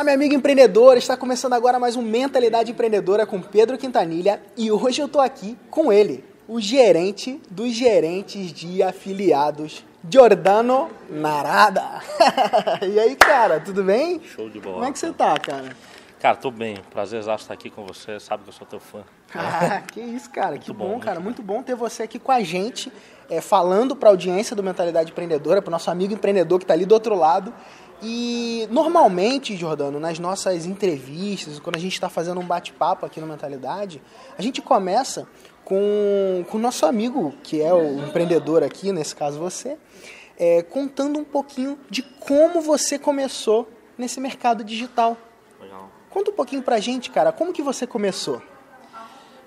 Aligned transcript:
Olá, 0.00 0.06
meu 0.06 0.14
amigo 0.14 0.34
empreendedor! 0.34 0.96
Está 0.96 1.14
começando 1.14 1.52
agora 1.52 1.78
mais 1.78 1.94
um 1.94 2.00
Mentalidade 2.00 2.70
Empreendedora 2.70 3.26
com 3.26 3.38
Pedro 3.38 3.76
Quintanilha 3.76 4.40
e 4.56 4.72
hoje 4.72 5.02
eu 5.02 5.04
estou 5.04 5.20
aqui 5.20 5.58
com 5.68 5.92
ele, 5.92 6.24
o 6.48 6.58
gerente 6.58 7.38
dos 7.50 7.72
gerentes 7.72 8.50
de 8.50 8.82
afiliados, 8.82 9.84
Giordano 10.10 10.88
Narada. 11.10 12.00
e 12.90 12.98
aí, 12.98 13.14
cara, 13.14 13.60
tudo 13.60 13.84
bem? 13.84 14.22
Show 14.22 14.48
de 14.48 14.58
bola. 14.58 14.76
Como 14.76 14.86
é 14.86 14.92
que 14.92 14.98
você 14.98 15.12
tá, 15.12 15.38
cara? 15.38 15.76
Cara, 16.18 16.36
tô 16.36 16.50
bem. 16.50 16.78
Prazer 16.90 17.20
estar 17.20 17.52
aqui 17.52 17.68
com 17.68 17.86
você. 17.86 18.18
Sabe 18.18 18.42
que 18.42 18.48
eu 18.48 18.54
sou 18.54 18.66
teu 18.66 18.80
fã. 18.80 19.00
Ah, 19.34 19.82
que 19.92 20.00
isso, 20.00 20.30
cara. 20.30 20.56
que 20.56 20.72
bom, 20.72 20.94
bom, 20.94 20.98
cara. 20.98 21.20
muito 21.20 21.42
Muito 21.42 21.42
bom 21.42 21.62
ter 21.62 21.74
você 21.74 22.04
aqui 22.04 22.18
com 22.18 22.32
a 22.32 22.40
gente, 22.42 22.90
é, 23.28 23.42
falando 23.42 23.94
para 23.94 24.08
a 24.08 24.12
audiência 24.12 24.56
do 24.56 24.62
Mentalidade 24.62 25.12
Empreendedora, 25.12 25.60
para 25.60 25.68
o 25.68 25.72
nosso 25.72 25.90
amigo 25.90 26.14
empreendedor 26.14 26.58
que 26.58 26.64
está 26.64 26.72
ali 26.72 26.86
do 26.86 26.92
outro 26.92 27.14
lado. 27.14 27.52
E 28.02 28.66
normalmente, 28.70 29.56
Jordano, 29.56 30.00
nas 30.00 30.18
nossas 30.18 30.64
entrevistas, 30.64 31.58
quando 31.58 31.76
a 31.76 31.78
gente 31.78 31.92
está 31.92 32.08
fazendo 32.08 32.40
um 32.40 32.46
bate-papo 32.46 33.04
aqui 33.04 33.20
no 33.20 33.26
Mentalidade, 33.26 34.02
a 34.38 34.42
gente 34.42 34.62
começa 34.62 35.28
com, 35.64 36.44
o 36.50 36.58
nosso 36.58 36.86
amigo, 36.86 37.34
que 37.42 37.60
é 37.60 37.72
o 37.74 37.98
empreendedor 38.06 38.62
aqui, 38.62 38.90
nesse 38.90 39.14
caso 39.14 39.38
você, 39.38 39.76
é, 40.38 40.62
contando 40.62 41.18
um 41.18 41.24
pouquinho 41.24 41.78
de 41.90 42.02
como 42.02 42.60
você 42.62 42.98
começou 42.98 43.68
nesse 43.98 44.18
mercado 44.18 44.64
digital. 44.64 45.16
Legal. 45.60 45.90
Conta 46.08 46.30
um 46.30 46.34
pouquinho 46.34 46.62
pra 46.62 46.80
gente, 46.80 47.10
cara, 47.10 47.30
como 47.32 47.52
que 47.52 47.62
você 47.62 47.86
começou? 47.86 48.40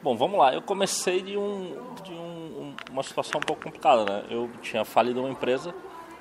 Bom, 0.03 0.15
vamos 0.15 0.37
lá. 0.37 0.53
Eu 0.53 0.61
comecei 0.61 1.21
de, 1.21 1.35
um, 1.37 1.75
de 2.03 2.11
um- 2.11 2.75
uma 2.91 3.01
situação 3.03 3.39
um 3.39 3.43
pouco 3.43 3.63
complicada, 3.63 4.03
né? 4.05 4.23
Eu 4.29 4.49
tinha 4.61 4.85
falido 4.85 5.21
uma 5.21 5.29
empresa, 5.29 5.73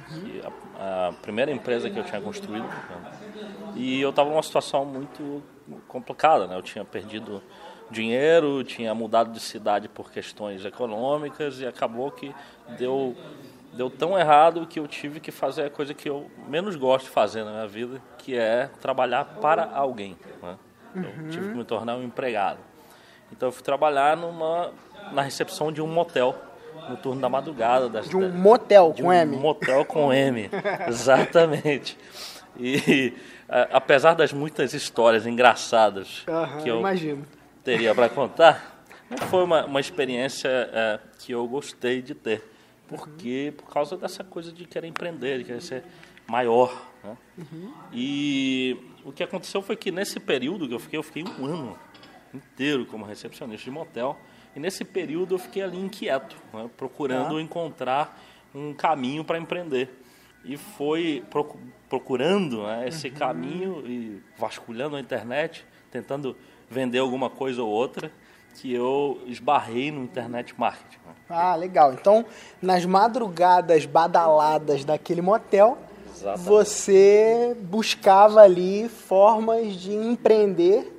que 0.08 0.42
a, 0.78 1.08
a 1.08 1.12
primeira 1.12 1.50
empresa 1.50 1.90
que 1.90 1.98
eu 1.98 2.04
tinha 2.04 2.20
construído, 2.20 2.64
né? 2.64 3.12
e 3.74 4.00
eu 4.00 4.10
estava 4.10 4.30
numa 4.30 4.42
situação 4.42 4.84
muito 4.84 5.42
complicada, 5.88 6.46
né? 6.46 6.56
Eu 6.56 6.62
tinha 6.62 6.84
perdido 6.84 7.42
dinheiro, 7.90 8.64
tinha 8.64 8.94
mudado 8.94 9.32
de 9.32 9.40
cidade 9.40 9.88
por 9.88 10.10
questões 10.10 10.64
econômicas 10.64 11.60
e 11.60 11.66
acabou 11.66 12.10
que 12.10 12.34
deu 12.78 13.16
deu 13.72 13.88
tão 13.88 14.18
errado 14.18 14.66
que 14.66 14.78
eu 14.78 14.86
tive 14.86 15.18
que 15.18 15.30
fazer 15.30 15.64
a 15.64 15.70
coisa 15.70 15.94
que 15.94 16.08
eu 16.08 16.30
menos 16.46 16.76
gosto 16.76 17.06
de 17.06 17.10
fazer 17.10 17.42
na 17.42 17.52
minha 17.52 17.66
vida, 17.66 18.02
que 18.18 18.36
é 18.36 18.68
trabalhar 18.80 19.24
para 19.40 19.64
alguém. 19.74 20.16
Né? 20.42 20.58
Eu 20.94 21.30
tive 21.30 21.48
que 21.48 21.56
me 21.56 21.64
tornar 21.64 21.96
um 21.96 22.02
empregado. 22.02 22.58
Então 23.30 23.48
eu 23.48 23.52
fui 23.52 23.62
trabalhar 23.62 24.14
numa, 24.14 24.70
na 25.10 25.22
recepção 25.22 25.72
de 25.72 25.80
um 25.80 25.86
motel 25.86 26.36
no 26.88 26.96
turno 26.96 27.20
da 27.20 27.28
madrugada. 27.28 27.88
Das, 27.88 28.08
De 28.08 28.16
um 28.16 28.28
motel 28.30 28.92
de 28.94 29.02
com 29.02 29.08
um 29.08 29.12
M. 29.12 29.36
motel 29.36 29.84
com 29.84 30.12
M, 30.12 30.48
exatamente. 30.88 31.96
E 32.58 33.12
a- 33.48 33.68
apesar 33.78 34.14
das 34.14 34.32
muitas 34.32 34.74
histórias 34.74 35.26
engraçadas 35.26 36.24
que 36.62 36.68
eu 36.68 36.80
imagino. 36.80 37.24
teria 37.64 37.94
para 37.94 38.08
contar, 38.08 38.84
não 39.10 39.18
foi 39.28 39.44
uma, 39.44 39.64
uma 39.66 39.80
experiência 39.80 40.48
é, 40.48 41.00
que 41.18 41.32
eu 41.32 41.46
gostei 41.48 42.02
de 42.02 42.14
ter. 42.14 42.42
Porque, 42.88 43.54
por 43.56 43.72
causa 43.72 43.96
dessa 43.96 44.22
coisa 44.22 44.52
de 44.52 44.66
querer 44.66 44.86
empreender, 44.86 45.38
de 45.38 45.44
querer 45.44 45.62
ser 45.62 45.82
maior. 46.26 46.90
Né? 47.02 47.16
E 47.92 48.76
o 49.04 49.10
que 49.12 49.22
aconteceu 49.22 49.62
foi 49.62 49.76
que 49.76 49.90
nesse 49.90 50.20
período 50.20 50.68
que 50.68 50.74
eu 50.74 50.78
fiquei, 50.78 50.98
eu 50.98 51.02
fiquei 51.02 51.24
um 51.38 51.46
ano 51.46 51.78
inteiro 52.34 52.84
como 52.86 53.04
recepcionista 53.04 53.64
de 53.64 53.70
motel. 53.70 54.16
E 54.54 54.60
nesse 54.60 54.84
período 54.84 55.34
eu 55.34 55.38
fiquei 55.38 55.62
ali 55.62 55.78
inquieto, 55.78 56.36
né? 56.52 56.68
procurando 56.76 57.34
Tá. 57.36 57.40
encontrar 57.40 58.20
um 58.54 58.74
caminho 58.74 59.24
para 59.24 59.38
empreender. 59.38 59.88
E 60.44 60.56
foi 60.56 61.22
procu- 61.30 61.58
procurando 61.88 62.62
né, 62.64 62.88
esse 62.88 63.08
caminho 63.10 63.82
e 63.86 64.20
vasculhando 64.36 64.96
a 64.96 65.00
internet, 65.00 65.64
tentando 65.90 66.36
vender 66.68 66.98
alguma 66.98 67.30
coisa 67.30 67.62
ou 67.62 67.68
outra, 67.70 68.10
que 68.60 68.72
eu 68.72 69.22
esbarrei 69.26 69.90
no 69.90 70.02
internet 70.02 70.52
marketing. 70.58 70.98
né? 71.06 71.12
Ah, 71.30 71.54
legal. 71.56 71.94
Então, 71.94 72.24
nas 72.60 72.84
madrugadas 72.84 73.86
badaladas 73.86 74.84
daquele 74.84 75.22
motel, 75.22 75.78
Exatamente. 76.14 76.44
você 76.48 77.56
buscava 77.60 78.40
ali 78.42 78.88
formas 78.88 79.74
de 79.76 79.94
empreender 79.94 80.91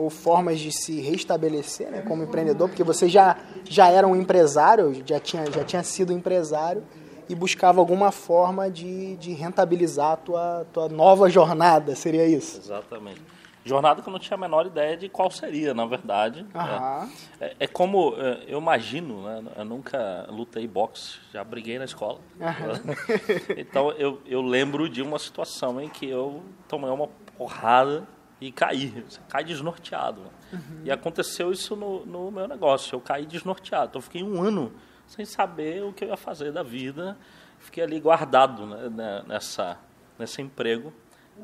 ou 0.00 0.08
formas 0.08 0.58
de 0.58 0.72
se 0.72 1.00
restabelecer 1.00 1.90
né, 1.90 2.00
como 2.00 2.22
empreendedor, 2.22 2.68
porque 2.68 2.82
você 2.82 3.08
já, 3.08 3.36
já 3.64 3.88
era 3.88 4.08
um 4.08 4.16
empresário, 4.16 5.02
já 5.06 5.20
tinha, 5.20 5.44
já 5.50 5.62
tinha 5.62 5.82
sido 5.82 6.10
empresário 6.12 6.82
e 7.28 7.34
buscava 7.34 7.80
alguma 7.80 8.10
forma 8.10 8.70
de, 8.70 9.16
de 9.16 9.32
rentabilizar 9.32 10.12
a 10.12 10.16
tua, 10.16 10.66
tua 10.72 10.88
nova 10.88 11.28
jornada, 11.28 11.94
seria 11.94 12.26
isso? 12.26 12.58
Exatamente. 12.58 13.20
Jornada 13.62 14.00
que 14.00 14.08
eu 14.08 14.12
não 14.12 14.18
tinha 14.18 14.36
a 14.36 14.40
menor 14.40 14.66
ideia 14.66 14.96
de 14.96 15.06
qual 15.10 15.30
seria, 15.30 15.74
na 15.74 15.84
verdade. 15.84 16.46
Aham. 16.54 17.10
É, 17.38 17.56
é 17.60 17.66
como 17.66 18.14
é, 18.16 18.44
eu 18.48 18.58
imagino, 18.58 19.22
né? 19.22 19.52
Eu 19.54 19.66
nunca 19.66 20.26
lutei 20.30 20.66
boxe, 20.66 21.18
já 21.30 21.44
briguei 21.44 21.78
na 21.78 21.84
escola. 21.84 22.20
então 23.54 23.92
eu, 23.92 24.18
eu 24.24 24.40
lembro 24.40 24.88
de 24.88 25.02
uma 25.02 25.18
situação 25.18 25.78
em 25.78 25.90
que 25.90 26.08
eu 26.08 26.42
tomei 26.66 26.88
uma 26.90 27.08
porrada 27.36 28.08
e 28.40 28.50
caí. 28.50 29.04
Você 29.08 29.20
cai 29.28 29.44
desnorteado. 29.44 30.20
né? 30.22 30.60
E 30.84 30.90
aconteceu 30.90 31.52
isso 31.52 31.76
no, 31.76 32.04
no 32.06 32.30
meu 32.30 32.48
negócio. 32.48 32.96
Eu 32.96 33.00
caí 33.00 33.26
desnorteado. 33.26 33.88
Então 33.90 33.98
eu 33.98 34.02
fiquei 34.02 34.22
um 34.22 34.42
ano 34.42 34.72
sem 35.06 35.24
saber 35.24 35.82
o 35.84 35.92
que 35.92 36.04
eu 36.04 36.08
ia 36.08 36.16
fazer 36.16 36.52
da 36.52 36.62
vida. 36.62 37.16
Fiquei 37.58 37.82
ali 37.84 38.00
guardado 38.00 38.64
né, 38.66 38.88
né, 38.88 39.24
nessa, 39.26 39.76
nesse 40.18 40.40
emprego, 40.40 40.92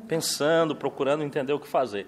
pensando, 0.07 0.75
procurando 0.75 1.23
entender 1.23 1.53
o 1.53 1.59
que 1.59 1.67
fazer. 1.67 2.07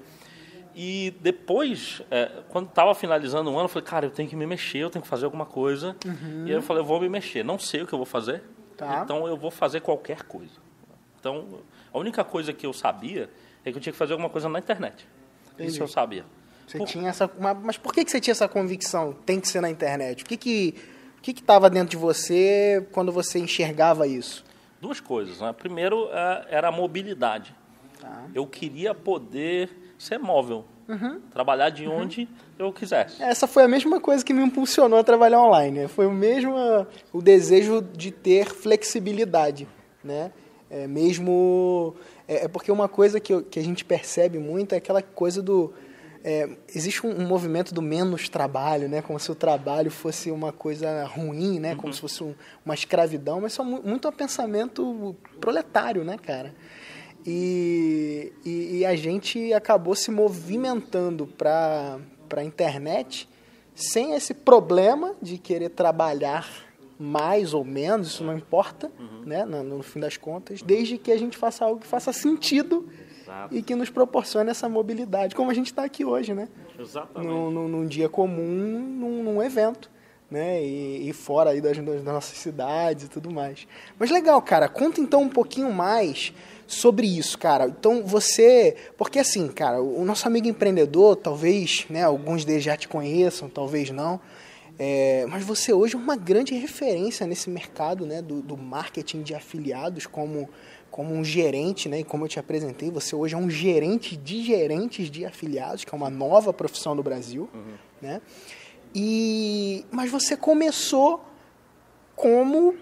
E 0.76 1.14
depois, 1.20 2.02
é, 2.10 2.44
quando 2.50 2.70
estava 2.70 2.94
finalizando 2.96 3.50
o 3.52 3.54
ano, 3.56 3.66
eu 3.66 3.70
falei, 3.70 3.86
cara, 3.88 4.06
eu 4.06 4.12
tenho 4.12 4.30
que 4.30 4.36
me 4.36 4.46
mexer, 4.46 4.80
eu 4.80 4.90
tenho 4.90 5.02
que 5.04 5.08
fazer 5.10 5.26
alguma 5.26 5.46
coisa. 5.46 5.96
E 6.46 6.50
aí 6.50 6.52
eu 6.52 6.62
falei, 6.62 6.82
eu 6.82 6.86
vou 6.86 7.00
me 7.02 7.10
mexer. 7.10 7.44
Não 7.44 7.60
sei 7.60 7.82
o 7.82 7.88
que 7.88 7.94
eu 7.94 8.00
vou 8.00 8.06
fazer, 8.06 8.44
Tá. 8.78 9.02
então 9.04 9.28
eu 9.28 9.36
vou 9.36 9.52
fazer 9.52 9.82
qualquer 9.82 10.24
coisa. 10.24 10.54
Então, 11.20 11.60
a 11.94 11.98
única 12.00 12.24
coisa 12.24 12.54
que 12.54 12.66
eu 12.66 12.72
sabia 12.72 13.30
é 13.66 13.72
que 13.72 13.78
eu 13.78 13.82
tinha 13.82 13.92
que 13.94 13.98
fazer 14.00 14.14
alguma 14.14 14.30
coisa 14.30 14.48
na 14.50 14.60
internet. 14.60 15.08
Entendi. 15.54 15.70
Isso 15.72 15.82
eu 15.84 15.88
sabia. 15.88 16.26
Você 16.68 16.78
Por- 16.78 16.88
tinha 16.88 17.10
essa, 17.10 17.30
mas, 17.64 17.78
por 17.78 17.94
que, 17.94 18.06
que 18.06 18.12
você 18.12 18.20
tinha 18.20 18.32
essa 18.32 18.48
convicção? 18.48 19.14
Tem 19.26 19.40
que 19.40 19.48
ser 19.48 19.60
na 19.62 19.70
internet. 19.70 20.24
O 20.24 20.26
que 20.26 20.38
que 20.38 20.76
o 21.18 21.22
que 21.22 21.32
estava 21.32 21.70
dentro 21.70 21.90
de 21.90 21.98
você 21.98 22.88
quando 22.92 23.12
você 23.12 23.40
enxergava 23.40 24.08
isso? 24.08 24.46
Duas 24.80 25.00
coisas. 25.02 25.42
Né? 25.42 25.52
Primeiro, 25.52 26.08
é, 26.14 26.46
era 26.50 26.68
a 26.70 26.72
mobilidade. 26.72 27.54
Tá. 28.00 28.24
Eu 28.34 28.48
queria 28.48 28.94
poder 28.96 29.70
ser 29.98 30.18
móvel, 30.18 30.64
Uhum. 30.88 31.20
trabalhar 31.32 31.70
de 31.72 31.86
onde 31.88 32.28
eu 32.58 32.72
quisesse. 32.72 33.22
Essa 33.22 33.46
foi 33.48 33.64
a 33.64 33.68
mesma 33.68 34.00
coisa 34.00 34.24
que 34.24 34.34
me 34.34 34.42
impulsionou 34.42 34.98
a 34.98 35.04
trabalhar 35.04 35.42
online. 35.42 35.82
né? 35.82 35.88
Foi 35.90 36.06
o 36.08 36.12
mesmo 36.12 36.56
o 37.12 37.22
desejo 37.22 37.82
de 37.82 38.10
ter 38.12 38.46
flexibilidade, 38.46 39.68
né? 40.04 40.32
É 40.70 40.86
mesmo 40.88 41.96
é, 42.28 42.46
é 42.46 42.48
porque 42.48 42.72
uma 42.72 42.88
coisa 42.88 43.20
que, 43.20 43.34
eu- 43.34 43.42
que 43.44 43.60
a 43.60 43.64
gente 43.64 43.84
percebe 43.84 44.38
muito 44.38 44.74
é 44.74 44.78
aquela 44.78 45.02
coisa 45.02 45.42
do 45.42 45.74
é, 46.24 46.50
existe 46.76 47.08
um, 47.08 47.22
um 47.22 47.26
movimento 47.26 47.74
do 47.74 47.82
menos 47.82 48.28
trabalho, 48.28 48.90
né? 48.90 49.02
Como 49.02 49.18
se 49.20 49.32
o 49.32 49.36
trabalho 49.36 49.90
fosse 49.90 50.30
uma 50.30 50.52
coisa 50.52 51.06
ruim, 51.06 51.60
né? 51.60 51.76
Como 51.76 51.94
se 51.94 52.02
fosse 52.02 52.22
um- 52.24 52.36
uma 52.66 52.74
escravidão, 52.74 53.40
mas 53.40 53.54
isso 53.54 53.62
é 53.62 53.66
mu- 53.66 53.82
muito 53.84 54.08
um 54.08 54.12
pensamento 54.12 55.16
proletário, 55.40 56.04
né, 56.04 56.18
cara? 56.22 56.54
E, 57.26 58.34
e, 58.46 58.78
e 58.80 58.86
a 58.86 58.96
gente 58.96 59.54
acabou 59.54 59.96
se 59.96 60.12
movimentando 60.12 61.26
para 61.28 62.00
a 62.36 62.44
internet 62.44 63.28
sem 63.74 64.14
esse 64.14 64.34
problema 64.34 65.16
de 65.22 65.38
querer 65.38 65.70
trabalhar 65.70 66.48
mais 67.00 67.54
ou 67.54 67.64
menos, 67.64 68.10
isso 68.10 68.24
não 68.26 68.36
importa, 68.36 68.92
né, 69.26 69.46
no, 69.46 69.64
no 69.64 69.82
fim 69.82 70.02
das 70.02 70.18
contas, 70.18 70.62
desde 70.62 70.98
que 70.98 71.14
a 71.14 71.18
gente 71.18 71.38
faça 71.38 71.64
algo 71.64 71.80
que 71.80 71.88
faça 71.88 72.12
sentido 72.12 72.90
Exato. 73.22 73.56
e 73.56 73.62
que 73.62 73.74
nos 73.74 73.90
proporcione 73.90 74.50
essa 74.50 74.68
mobilidade, 74.68 75.34
como 75.34 75.50
a 75.50 75.54
gente 75.54 75.68
está 75.68 75.86
aqui 75.86 76.04
hoje, 76.04 76.34
né? 76.34 76.50
Exatamente. 76.78 77.32
Num, 77.32 77.50
num, 77.50 77.68
num 77.70 77.88
dia 77.88 78.10
comum, 78.10 78.44
num, 78.44 79.24
num 79.24 79.42
evento, 79.42 79.90
né? 80.30 80.62
E, 80.62 81.10
e 81.10 81.14
fora 81.14 81.52
aí 81.52 81.62
das, 81.62 81.78
das 81.78 82.04
nossas 82.04 82.38
cidades 82.38 83.06
e 83.06 83.10
tudo 83.10 83.32
mais. 83.32 83.66
Mas 83.98 84.12
legal, 84.12 84.42
cara, 84.42 84.68
conta 84.68 85.00
então 85.00 85.22
um 85.22 85.30
pouquinho 85.30 85.72
mais 85.72 86.34
sobre 86.68 87.08
isso, 87.08 87.38
cara. 87.38 87.68
Então 87.68 88.04
você, 88.04 88.76
porque 88.98 89.20
assim, 89.20 89.48
cara, 89.48 89.82
o, 89.82 90.02
o 90.02 90.06
nosso 90.06 90.28
amigo 90.28 90.48
empreendedor, 90.48 91.16
talvez, 91.16 91.86
né, 91.90 92.04
alguns 92.04 92.44
deles 92.44 92.64
já 92.64 92.76
te 92.76 92.90
conheçam, 92.90 93.48
talvez 93.48 93.90
não. 93.90 94.20
É, 94.82 95.26
mas 95.28 95.44
você 95.44 95.74
hoje 95.74 95.96
é 95.96 95.98
uma 95.98 96.16
grande 96.16 96.56
referência 96.56 97.28
nesse 97.28 97.50
mercado 97.50 98.06
né, 98.06 98.22
do, 98.22 98.42
do 98.42 98.56
marketing 98.56 99.24
de 99.24 99.36
afiliados 99.36 100.08
como, 100.08 100.50
como 100.90 101.14
um 101.14 101.22
gerente, 101.22 101.90
né? 101.90 102.00
E 102.00 102.04
como 102.06 102.24
eu 102.24 102.30
te 102.30 102.40
apresentei, 102.40 102.90
você 102.90 103.14
hoje 103.14 103.36
é 103.36 103.38
um 103.38 103.50
gerente 103.50 104.16
de 104.16 104.42
gerentes 104.42 105.12
de 105.12 105.26
afiliados, 105.26 105.84
que 105.84 105.94
é 105.94 105.98
uma 105.98 106.10
nova 106.10 106.54
profissão 106.54 106.96
no 106.96 107.04
Brasil, 107.04 107.50
né? 108.02 108.22
E 108.96 109.86
mas 109.92 110.10
você 110.10 110.38
começou 110.38 111.26
como 112.16 112.74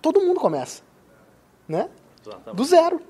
todo 0.00 0.22
mundo 0.22 0.40
começa, 0.40 0.82
né? 1.68 1.90
Exatamente. 2.26 2.56
Do 2.56 2.64
zero. 2.64 3.00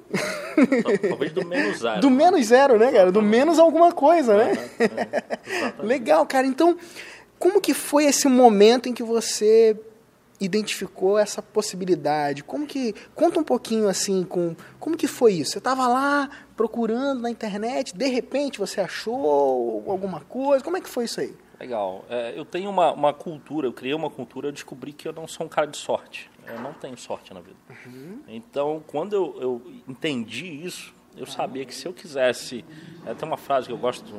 Talvez 1.09 1.33
do 1.33 1.45
menos 1.45 1.79
zero. 1.81 2.01
Do 2.01 2.11
menos 2.11 2.47
zero, 2.47 2.79
né, 2.79 2.93
cara? 2.93 3.13
Do 3.13 3.23
menos 3.23 3.59
alguma 3.59 3.93
coisa, 3.93 4.37
né? 4.37 4.53
É, 4.79 5.83
Legal, 5.83 6.27
cara. 6.27 6.47
Então, 6.47 6.77
como 7.39 7.61
que 7.61 7.75
foi 7.75 8.05
esse 8.05 8.29
momento 8.29 8.89
em 8.89 8.95
que 8.95 9.03
você 9.03 9.79
identificou 10.41 11.19
essa 11.19 11.43
possibilidade? 11.43 12.45
Como 12.45 12.67
que 12.67 12.95
conta 13.15 13.41
um 13.41 13.45
pouquinho 13.45 13.89
assim 13.89 14.25
com 14.25 14.55
como 14.79 14.97
que 14.97 15.07
foi 15.07 15.35
isso? 15.35 15.53
Você 15.53 15.59
estava 15.59 15.87
lá 15.87 16.29
procurando 16.57 17.21
na 17.21 17.31
internet, 17.31 17.95
de 17.97 18.09
repente 18.09 18.59
você 18.59 18.81
achou 18.81 19.85
alguma 19.89 20.21
coisa? 20.21 20.65
Como 20.65 20.77
é 20.77 20.81
que 20.81 20.89
foi 20.89 21.05
isso 21.05 21.21
aí? 21.21 21.35
Legal. 21.59 22.05
É, 22.09 22.39
eu 22.39 22.45
tenho 22.45 22.71
uma, 22.71 22.93
uma 22.93 23.13
cultura, 23.13 23.67
eu 23.67 23.73
criei 23.73 23.95
uma 23.95 24.09
cultura, 24.09 24.49
eu 24.49 24.53
descobri 24.53 24.93
que 24.93 25.09
eu 25.09 25.13
não 25.13 25.27
sou 25.27 25.47
um 25.47 25.49
cara 25.49 25.67
de 25.67 25.77
sorte. 25.77 26.31
Eu 26.47 26.61
não 26.61 26.73
tenho 26.73 26.97
sorte 26.97 27.35
na 27.35 27.41
vida. 27.41 27.57
Uhum. 27.69 28.21
Então, 28.29 28.83
quando 28.87 29.15
eu, 29.15 29.37
eu, 29.41 29.63
entendi 29.87 30.47
isso, 30.47 30.95
eu 31.17 31.27
sabia 31.27 31.65
que 31.65 31.75
se 31.75 31.87
eu 31.87 31.93
quisesse. 31.93 32.65
É, 33.05 33.13
tem 33.13 33.29
uma 33.29 33.37
frase 33.37 33.67
que 33.67 33.73
eu 33.73 33.77
gosto 33.77 34.05
de 34.05 34.15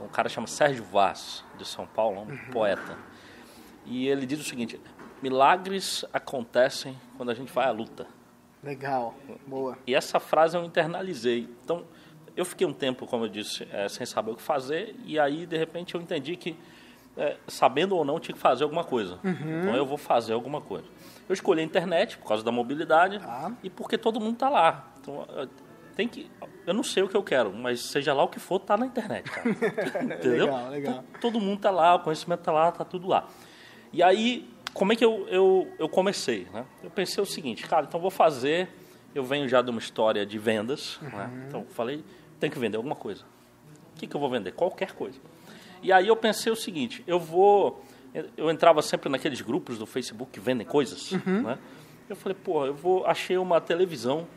um, 0.00 0.08
cara 0.08 0.28
chama 0.28 0.46
Sérgio 0.46 0.84
Vaz, 0.84 1.44
de 1.56 1.66
São 1.66 1.86
Paulo, 1.86 2.20
um 2.20 2.30
uhum. 2.30 2.50
poeta. 2.50 2.96
E 3.84 4.06
ele 4.08 4.26
diz 4.26 4.40
o 4.40 4.44
seguinte: 4.44 4.80
milagres 5.22 6.04
acontecem 6.12 6.96
quando 7.16 7.30
a 7.30 7.34
gente 7.34 7.52
vai 7.52 7.66
à 7.66 7.70
luta. 7.70 8.06
Legal, 8.62 9.14
boa. 9.46 9.78
E 9.86 9.94
essa 9.94 10.18
frase 10.18 10.56
eu 10.56 10.64
internalizei. 10.64 11.48
Então, 11.62 11.84
eu 12.36 12.44
fiquei 12.44 12.66
um 12.66 12.72
tempo, 12.72 13.06
como 13.06 13.24
eu 13.24 13.28
disse, 13.28 13.66
é, 13.72 13.88
sem 13.88 14.04
saber 14.04 14.32
o 14.32 14.36
que 14.36 14.42
fazer, 14.42 14.94
e 15.04 15.18
aí, 15.18 15.46
de 15.46 15.56
repente, 15.56 15.94
eu 15.94 16.00
entendi 16.00 16.36
que, 16.36 16.56
é, 17.16 17.36
sabendo 17.46 17.96
ou 17.96 18.04
não, 18.04 18.18
tinha 18.18 18.34
que 18.34 18.40
fazer 18.40 18.64
alguma 18.64 18.84
coisa. 18.84 19.18
Uhum. 19.24 19.60
Então, 19.62 19.76
eu 19.76 19.86
vou 19.86 19.96
fazer 19.96 20.32
alguma 20.32 20.60
coisa. 20.60 20.86
Eu 21.28 21.32
escolhi 21.32 21.60
a 21.60 21.64
internet 21.64 22.18
por 22.18 22.28
causa 22.28 22.42
da 22.42 22.50
mobilidade 22.50 23.20
ah. 23.22 23.52
e 23.62 23.70
porque 23.70 23.96
todo 23.96 24.20
mundo 24.20 24.34
está 24.34 24.48
lá. 24.48 24.92
Então, 25.00 25.26
tem 25.98 26.06
que, 26.06 26.30
eu 26.64 26.72
não 26.72 26.84
sei 26.84 27.02
o 27.02 27.08
que 27.08 27.16
eu 27.16 27.24
quero, 27.24 27.52
mas 27.52 27.80
seja 27.80 28.14
lá 28.14 28.22
o 28.22 28.28
que 28.28 28.38
for, 28.38 28.60
está 28.60 28.76
na 28.76 28.86
internet, 28.86 29.28
cara. 29.28 29.50
Entendeu? 30.14 30.46
legal, 30.46 30.68
legal. 30.70 31.04
Todo 31.20 31.40
mundo 31.40 31.56
está 31.56 31.72
lá, 31.72 31.96
o 31.96 31.98
conhecimento 31.98 32.38
está 32.38 32.52
lá, 32.52 32.68
está 32.68 32.84
tudo 32.84 33.08
lá. 33.08 33.28
E 33.92 34.00
aí, 34.00 34.48
como 34.72 34.92
é 34.92 34.96
que 34.96 35.04
eu, 35.04 35.26
eu, 35.28 35.72
eu 35.76 35.88
comecei? 35.88 36.46
Né? 36.52 36.64
Eu 36.84 36.90
pensei 36.90 37.20
o 37.20 37.26
seguinte, 37.26 37.66
cara, 37.66 37.84
então 37.84 37.98
vou 37.98 38.12
fazer. 38.12 38.68
Eu 39.12 39.24
venho 39.24 39.48
já 39.48 39.60
de 39.60 39.70
uma 39.70 39.80
história 39.80 40.24
de 40.24 40.38
vendas, 40.38 41.00
uhum. 41.02 41.08
né? 41.08 41.46
então 41.48 41.66
falei, 41.70 42.04
tem 42.38 42.48
que 42.48 42.60
vender 42.60 42.76
alguma 42.76 42.94
coisa. 42.94 43.24
O 43.96 43.98
que, 43.98 44.06
que 44.06 44.14
eu 44.14 44.20
vou 44.20 44.30
vender? 44.30 44.52
Qualquer 44.52 44.92
coisa. 44.92 45.18
E 45.82 45.92
aí 45.92 46.06
eu 46.06 46.14
pensei 46.14 46.52
o 46.52 46.56
seguinte: 46.56 47.02
eu 47.08 47.18
vou. 47.18 47.84
Eu 48.36 48.48
entrava 48.52 48.82
sempre 48.82 49.08
naqueles 49.08 49.40
grupos 49.40 49.78
do 49.78 49.84
Facebook 49.84 50.30
que 50.30 50.38
vendem 50.38 50.64
coisas, 50.64 51.10
uhum. 51.10 51.42
né? 51.42 51.58
Eu 52.08 52.14
falei, 52.14 52.38
pô, 52.40 52.66
eu 52.66 52.74
vou. 52.74 53.04
Achei 53.04 53.36
uma 53.36 53.60
televisão 53.60 54.28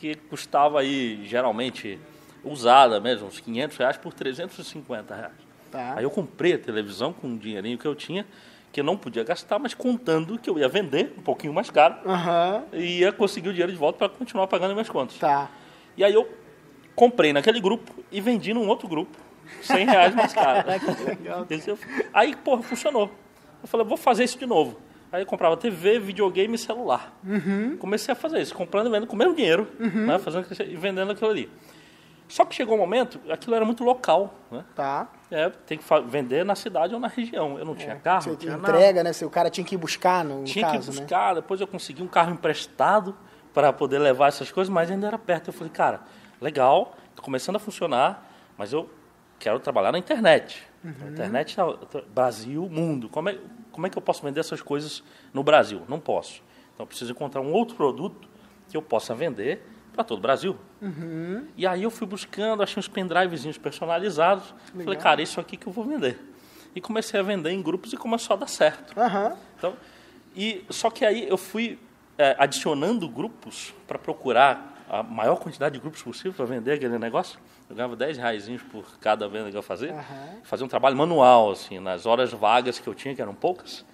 que 0.00 0.14
custava 0.14 0.80
aí, 0.80 1.24
geralmente, 1.24 1.98
usada 2.44 3.00
mesmo, 3.00 3.26
uns 3.26 3.40
500 3.40 3.76
reais 3.76 3.96
por 3.96 4.12
350 4.12 5.14
reais. 5.14 5.32
Tá. 5.70 5.94
Aí 5.96 6.04
eu 6.04 6.10
comprei 6.10 6.54
a 6.54 6.58
televisão 6.58 7.12
com 7.12 7.28
o 7.28 7.38
dinheirinho 7.38 7.76
que 7.76 7.86
eu 7.86 7.94
tinha, 7.94 8.26
que 8.72 8.80
eu 8.80 8.84
não 8.84 8.96
podia 8.96 9.24
gastar, 9.24 9.58
mas 9.58 9.74
contando 9.74 10.38
que 10.38 10.48
eu 10.48 10.58
ia 10.58 10.68
vender 10.68 11.14
um 11.18 11.22
pouquinho 11.22 11.52
mais 11.52 11.70
caro 11.70 11.96
uhum. 12.04 12.64
e 12.72 13.00
ia 13.00 13.12
conseguir 13.12 13.48
o 13.48 13.52
dinheiro 13.52 13.72
de 13.72 13.78
volta 13.78 13.98
para 13.98 14.08
continuar 14.08 14.46
pagando 14.46 14.72
minhas 14.72 14.88
contas. 14.88 15.18
Tá. 15.18 15.50
E 15.96 16.04
aí 16.04 16.14
eu 16.14 16.28
comprei 16.94 17.32
naquele 17.32 17.60
grupo 17.60 17.92
e 18.10 18.20
vendi 18.20 18.54
num 18.54 18.68
outro 18.68 18.88
grupo, 18.88 19.16
100 19.62 19.86
reais 19.86 20.14
mais 20.14 20.32
caro. 20.32 20.68
aí, 22.12 22.36
porra, 22.36 22.62
funcionou. 22.62 23.10
Eu 23.62 23.68
falei, 23.68 23.86
vou 23.86 23.96
fazer 23.96 24.24
isso 24.24 24.38
de 24.38 24.46
novo. 24.46 24.78
Aí 25.10 25.22
eu 25.22 25.26
comprava 25.26 25.56
TV, 25.56 25.98
videogame 25.98 26.54
e 26.54 26.58
celular. 26.58 27.18
Uhum. 27.24 27.76
Comecei 27.78 28.12
a 28.12 28.14
fazer 28.14 28.40
isso, 28.40 28.54
comprando 28.54 28.86
e 28.86 28.90
vendendo 28.90 29.06
com 29.06 29.14
o 29.14 29.18
mesmo 29.18 29.34
dinheiro, 29.34 29.66
uhum. 29.80 30.06
né, 30.06 30.18
fazendo 30.18 30.46
e 30.60 30.76
vendendo 30.76 31.12
aquilo 31.12 31.30
ali. 31.30 31.50
Só 32.28 32.44
que 32.44 32.54
chegou 32.54 32.74
um 32.74 32.78
momento, 32.78 33.18
aquilo 33.30 33.56
era 33.56 33.64
muito 33.64 33.82
local, 33.82 34.34
né? 34.50 34.62
Tá. 34.74 35.08
É, 35.30 35.48
tem 35.48 35.78
que 35.78 35.84
vender 36.06 36.44
na 36.44 36.54
cidade 36.54 36.92
ou 36.92 37.00
na 37.00 37.08
região. 37.08 37.58
Eu 37.58 37.64
não 37.64 37.74
tinha 37.74 37.94
é. 37.94 37.96
carro, 37.96 38.22
Você 38.22 38.30
não 38.30 38.36
tinha 38.36 38.54
entrega, 38.54 38.86
nada. 38.98 39.04
né? 39.04 39.12
Se 39.14 39.24
o 39.24 39.30
cara 39.30 39.48
tinha 39.48 39.64
que 39.64 39.74
ir 39.74 39.78
buscar, 39.78 40.22
no, 40.24 40.44
Tinha 40.44 40.66
caso, 40.66 40.90
que 40.90 40.96
né? 40.96 41.00
buscar, 41.00 41.34
né? 41.34 41.40
depois 41.40 41.58
eu 41.58 41.66
consegui 41.66 42.02
um 42.02 42.06
carro 42.06 42.32
emprestado 42.32 43.16
para 43.54 43.72
poder 43.72 43.98
levar 43.98 44.28
essas 44.28 44.52
coisas, 44.52 44.70
mas 44.70 44.90
ainda 44.90 45.06
era 45.06 45.18
perto. 45.18 45.48
Eu 45.48 45.54
falei, 45.54 45.72
cara, 45.72 46.00
legal, 46.38 46.94
está 47.10 47.22
começando 47.22 47.56
a 47.56 47.58
funcionar, 47.58 48.30
mas 48.58 48.74
eu 48.74 48.90
quero 49.38 49.58
trabalhar 49.58 49.90
na 49.90 49.98
internet. 49.98 50.62
Uhum. 50.84 51.08
internet, 51.10 51.56
Brasil, 52.14 52.68
mundo. 52.70 53.08
Como 53.08 53.30
é, 53.30 53.38
como 53.78 53.86
é 53.86 53.90
que 53.90 53.96
eu 53.96 54.02
posso 54.02 54.24
vender 54.24 54.40
essas 54.40 54.60
coisas 54.60 55.04
no 55.32 55.44
Brasil? 55.44 55.82
Não 55.88 56.00
posso. 56.00 56.42
Então 56.74 56.82
eu 56.82 56.86
preciso 56.88 57.12
encontrar 57.12 57.40
um 57.40 57.52
outro 57.52 57.76
produto 57.76 58.28
que 58.68 58.76
eu 58.76 58.82
possa 58.82 59.14
vender 59.14 59.64
para 59.92 60.02
todo 60.02 60.18
o 60.18 60.20
Brasil. 60.20 60.58
Uhum. 60.82 61.46
E 61.56 61.64
aí 61.64 61.84
eu 61.84 61.90
fui 61.92 62.04
buscando, 62.04 62.60
achei 62.60 62.80
uns 62.80 62.88
pendrivezinhos 62.88 63.56
personalizados. 63.56 64.52
Legal. 64.72 64.84
Falei, 64.84 64.98
cara, 64.98 65.22
isso 65.22 65.38
aqui 65.38 65.56
que 65.56 65.68
eu 65.68 65.72
vou 65.72 65.84
vender. 65.84 66.18
E 66.74 66.80
comecei 66.80 67.20
a 67.20 67.22
vender 67.22 67.50
em 67.50 67.62
grupos 67.62 67.92
e 67.92 67.96
começou 67.96 68.34
a 68.34 68.36
dar 68.40 68.48
certo. 68.48 68.98
Uhum. 68.98 69.36
Então, 69.56 69.76
e, 70.34 70.64
só 70.70 70.90
que 70.90 71.04
aí 71.04 71.28
eu 71.28 71.38
fui 71.38 71.78
é, 72.18 72.34
adicionando 72.36 73.08
grupos 73.08 73.72
para 73.86 73.96
procurar 73.96 74.77
a 74.88 75.02
maior 75.02 75.36
quantidade 75.36 75.74
de 75.74 75.80
grupos 75.80 76.02
possível 76.02 76.32
para 76.32 76.46
vender 76.46 76.72
aquele 76.72 76.98
negócio. 76.98 77.38
Eu 77.68 77.76
ganhava 77.76 77.94
10 77.94 78.16
reais 78.16 78.48
por 78.70 78.98
cada 78.98 79.28
venda 79.28 79.50
que 79.50 79.56
eu 79.56 79.62
fazia. 79.62 79.92
Uhum. 79.92 80.42
Fazia 80.42 80.64
um 80.64 80.68
trabalho 80.68 80.96
manual, 80.96 81.50
assim, 81.50 81.78
nas 81.78 82.06
horas 82.06 82.32
vagas 82.32 82.78
que 82.78 82.86
eu 82.86 82.94
tinha, 82.94 83.14
que 83.14 83.20
eram 83.20 83.34
poucas. 83.34 83.84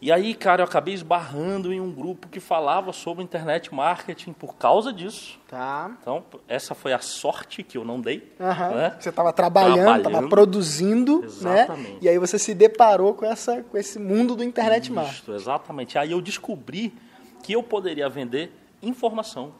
E 0.00 0.12
aí, 0.12 0.32
cara, 0.32 0.62
eu 0.62 0.64
acabei 0.64 0.94
esbarrando 0.94 1.72
em 1.72 1.80
um 1.80 1.90
grupo 1.90 2.28
que 2.28 2.38
falava 2.38 2.92
sobre 2.92 3.24
internet 3.24 3.74
marketing 3.74 4.32
por 4.32 4.54
causa 4.54 4.92
disso. 4.92 5.40
Tá. 5.48 5.90
Então, 6.00 6.24
essa 6.46 6.72
foi 6.72 6.92
a 6.92 7.00
sorte 7.00 7.64
que 7.64 7.76
eu 7.76 7.84
não 7.84 8.00
dei. 8.00 8.32
Uhum. 8.38 8.76
Né? 8.76 8.96
Você 8.98 9.08
estava 9.08 9.32
trabalhando, 9.32 10.06
estava 10.06 10.28
produzindo, 10.28 11.20
né? 11.20 11.26
exatamente. 11.26 11.90
né? 11.90 11.98
E 12.00 12.08
aí 12.08 12.16
você 12.16 12.38
se 12.38 12.54
deparou 12.54 13.12
com, 13.12 13.26
essa, 13.26 13.60
com 13.64 13.76
esse 13.76 13.98
mundo 13.98 14.36
do 14.36 14.44
internet 14.44 14.84
Isso, 14.84 14.94
marketing. 14.94 15.32
Exatamente. 15.32 15.98
Aí 15.98 16.12
eu 16.12 16.20
descobri 16.20 16.94
que 17.42 17.52
eu 17.52 17.62
poderia 17.62 18.08
vender 18.08 18.52
informação 18.80 19.52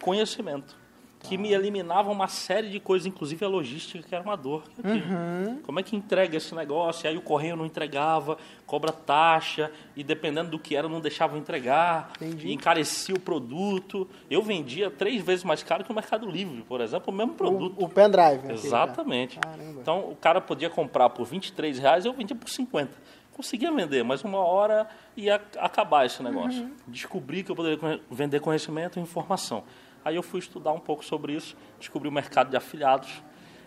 conhecimento 0.00 0.76
que 1.20 1.36
me 1.36 1.52
eliminava 1.52 2.10
uma 2.10 2.28
série 2.28 2.70
de 2.70 2.78
coisas, 2.78 3.06
inclusive 3.06 3.44
a 3.44 3.48
logística, 3.48 4.06
que 4.06 4.14
era 4.14 4.22
uma 4.22 4.36
dor. 4.36 4.62
Uhum. 4.82 5.60
Como 5.62 5.80
é 5.80 5.82
que 5.82 5.96
entrega 5.96 6.36
esse 6.36 6.54
negócio? 6.54 7.06
E 7.06 7.08
aí 7.08 7.16
o 7.16 7.20
correio 7.20 7.56
não 7.56 7.66
entregava, 7.66 8.38
cobra 8.66 8.92
taxa, 8.92 9.70
e 9.96 10.04
dependendo 10.04 10.50
do 10.50 10.58
que 10.58 10.76
era, 10.76 10.88
não 10.88 11.00
deixava 11.00 11.36
entregar, 11.36 12.12
Entendi. 12.16 12.52
encarecia 12.52 13.14
o 13.14 13.20
produto. 13.20 14.08
Eu 14.30 14.42
vendia 14.42 14.90
três 14.90 15.22
vezes 15.22 15.44
mais 15.44 15.62
caro 15.62 15.84
que 15.84 15.90
o 15.90 15.94
Mercado 15.94 16.28
Livre, 16.28 16.62
por 16.62 16.80
exemplo, 16.80 17.12
o 17.12 17.16
mesmo 17.16 17.34
produto. 17.34 17.74
O, 17.80 17.84
o 17.84 17.88
pendrive. 17.88 18.52
Exatamente. 18.52 19.38
Então 19.80 20.10
o 20.10 20.16
cara 20.16 20.40
podia 20.40 20.70
comprar 20.70 21.10
por 21.10 21.26
23 21.26 21.78
reais, 21.78 22.04
eu 22.04 22.12
vendia 22.12 22.36
por 22.36 22.48
50 22.48 23.08
conseguia 23.38 23.70
vender, 23.70 24.02
mas 24.02 24.24
uma 24.24 24.38
hora 24.38 24.88
ia 25.16 25.40
acabar 25.58 26.04
esse 26.04 26.20
negócio. 26.24 26.60
Uhum. 26.60 26.72
Descobri 26.88 27.44
que 27.44 27.52
eu 27.52 27.54
poderia 27.54 28.00
vender 28.10 28.40
conhecimento 28.40 28.98
e 28.98 29.02
informação. 29.02 29.62
Aí 30.08 30.16
eu 30.16 30.22
fui 30.22 30.40
estudar 30.40 30.72
um 30.72 30.80
pouco 30.80 31.04
sobre 31.04 31.34
isso, 31.34 31.54
descobri 31.78 32.08
o 32.08 32.12
mercado 32.12 32.48
de 32.48 32.56
afiliados 32.56 33.22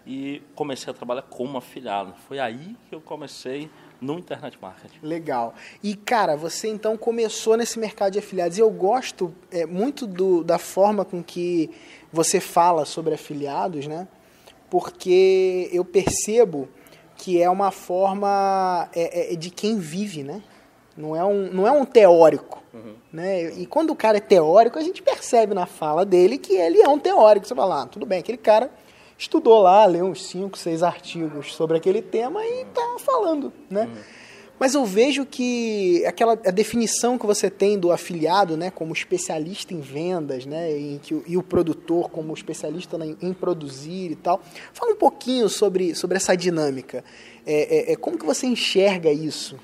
e 0.07 0.41
comecei 0.55 0.89
a 0.89 0.93
trabalhar 0.93 1.21
como 1.21 1.55
afiliado. 1.55 2.15
Foi 2.27 2.39
aí 2.39 2.75
que 2.89 2.95
eu 2.95 2.99
comecei 2.99 3.69
no 4.01 4.17
internet 4.17 4.57
marketing. 4.59 4.97
Legal. 5.03 5.53
E 5.83 5.95
cara, 5.95 6.35
você 6.35 6.67
então 6.67 6.97
começou 6.97 7.55
nesse 7.55 7.77
mercado 7.77 8.13
de 8.13 8.17
afiliados. 8.17 8.57
E 8.57 8.61
eu 8.61 8.71
gosto 8.71 9.31
é, 9.51 9.67
muito 9.67 10.07
do, 10.07 10.43
da 10.43 10.57
forma 10.57 11.05
com 11.05 11.21
que 11.21 11.69
você 12.11 12.39
fala 12.39 12.85
sobre 12.85 13.13
afiliados, 13.13 13.85
né? 13.85 14.07
Porque 14.67 15.69
eu 15.71 15.85
percebo 15.85 16.67
que 17.17 17.39
é 17.39 17.47
uma 17.47 17.69
forma 17.69 18.89
é, 18.95 19.33
é, 19.33 19.35
de 19.35 19.51
quem 19.51 19.77
vive, 19.77 20.23
né? 20.23 20.41
Não 20.95 21.15
é 21.15 21.23
um, 21.23 21.51
não 21.51 21.67
é 21.67 21.71
um 21.71 21.85
teórico. 21.85 22.61
Uhum. 22.73 22.93
Né? 23.11 23.53
E 23.53 23.65
quando 23.65 23.91
o 23.91 23.95
cara 23.95 24.17
é 24.17 24.21
teórico, 24.21 24.79
a 24.79 24.81
gente 24.81 25.01
percebe 25.01 25.53
na 25.53 25.65
fala 25.65 26.05
dele 26.05 26.37
que 26.37 26.53
ele 26.53 26.81
é 26.81 26.87
um 26.87 26.99
teórico. 26.99 27.47
Você 27.47 27.55
fala, 27.55 27.83
ah, 27.83 27.85
tudo 27.85 28.05
bem, 28.05 28.19
aquele 28.19 28.37
cara 28.37 28.71
estudou 29.17 29.61
lá, 29.61 29.85
leu 29.85 30.05
uns 30.05 30.25
5, 30.25 30.57
6 30.57 30.83
artigos 30.83 31.53
sobre 31.53 31.77
aquele 31.77 32.01
tema 32.01 32.43
e 32.43 32.61
está 32.63 32.95
falando. 32.99 33.53
Né? 33.69 33.83
Uhum. 33.83 34.21
Mas 34.61 34.75
eu 34.75 34.85
vejo 34.85 35.25
que 35.25 36.05
aquela 36.05 36.33
a 36.33 36.51
definição 36.51 37.17
que 37.17 37.25
você 37.25 37.49
tem 37.49 37.79
do 37.79 37.91
afiliado, 37.91 38.55
né, 38.55 38.69
como 38.69 38.93
especialista 38.93 39.73
em 39.73 39.81
vendas, 39.81 40.45
né, 40.45 40.71
em 40.77 40.99
que, 40.99 41.19
e 41.25 41.35
o 41.35 41.41
produtor 41.41 42.11
como 42.11 42.31
especialista 42.31 42.95
em, 43.03 43.17
em 43.23 43.33
produzir 43.33 44.11
e 44.11 44.15
tal. 44.15 44.39
Fala 44.71 44.91
um 44.91 44.97
pouquinho 44.97 45.49
sobre, 45.49 45.95
sobre 45.95 46.17
essa 46.17 46.37
dinâmica. 46.37 47.03
É, 47.43 47.89
é, 47.89 47.93
é 47.93 47.95
como 47.95 48.19
que 48.19 48.25
você 48.25 48.45
enxerga 48.45 49.11
isso? 49.11 49.57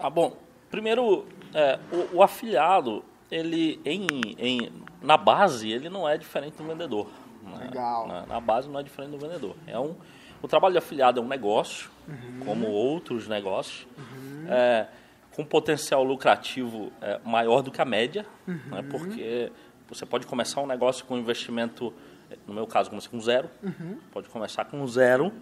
Ah, 0.00 0.10
bom, 0.10 0.36
primeiro, 0.70 1.26
é, 1.54 1.78
o, 1.92 2.16
o, 2.16 2.22
afiliado, 2.22 3.04
ele 3.30 3.80
em, 3.84 4.06
em, 4.38 4.72
na 5.02 5.16
base, 5.16 5.70
ele 5.70 5.88
não 5.88 6.08
é 6.08 6.16
diferente 6.16 6.56
do 6.56 6.64
vendedor. 6.64 7.08
Né? 7.42 7.64
Legal. 7.64 8.06
Na, 8.06 8.26
na, 8.26 8.40
base 8.40 8.68
não 8.68 8.78
é 8.78 8.82
diferente 8.82 9.10
do 9.10 9.18
vendedor. 9.18 9.56
É 9.66 9.78
um, 9.78 9.94
o 10.42 10.48
trabalho 10.48 10.72
de 10.72 10.78
afiliado 10.78 11.20
é 11.20 11.22
um 11.22 11.28
negócio, 11.28 11.90
uhum. 12.06 12.40
como 12.44 12.68
outros 12.68 13.26
negócios, 13.26 13.86
uhum. 13.96 14.46
é, 14.48 14.88
com 15.34 15.44
potencial 15.44 16.02
lucrativo 16.04 16.92
é, 17.00 17.20
maior 17.24 17.62
do 17.62 17.70
que 17.70 17.80
a 17.80 17.84
média, 17.84 18.24
uhum. 18.46 18.60
né, 18.66 18.84
porque 18.90 19.50
você 19.88 20.04
pode 20.04 20.26
começar 20.26 20.60
um 20.60 20.66
negócio 20.66 21.04
com 21.06 21.16
investimento, 21.16 21.92
no 22.46 22.54
meu 22.54 22.66
caso, 22.66 22.90
comecei 22.90 23.10
com 23.10 23.20
zero, 23.20 23.48
uhum. 23.62 23.98
pode 24.12 24.28
começar 24.28 24.64
com 24.66 24.86
zero 24.86 25.32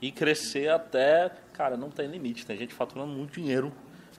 e 0.00 0.12
crescer 0.12 0.68
até, 0.68 1.30
cara, 1.52 1.76
não 1.76 1.90
tem 1.90 2.06
limite, 2.06 2.44
tem 2.44 2.56
gente 2.56 2.74
faturando 2.74 3.12
muito 3.12 3.32
dinheiro 3.32 3.72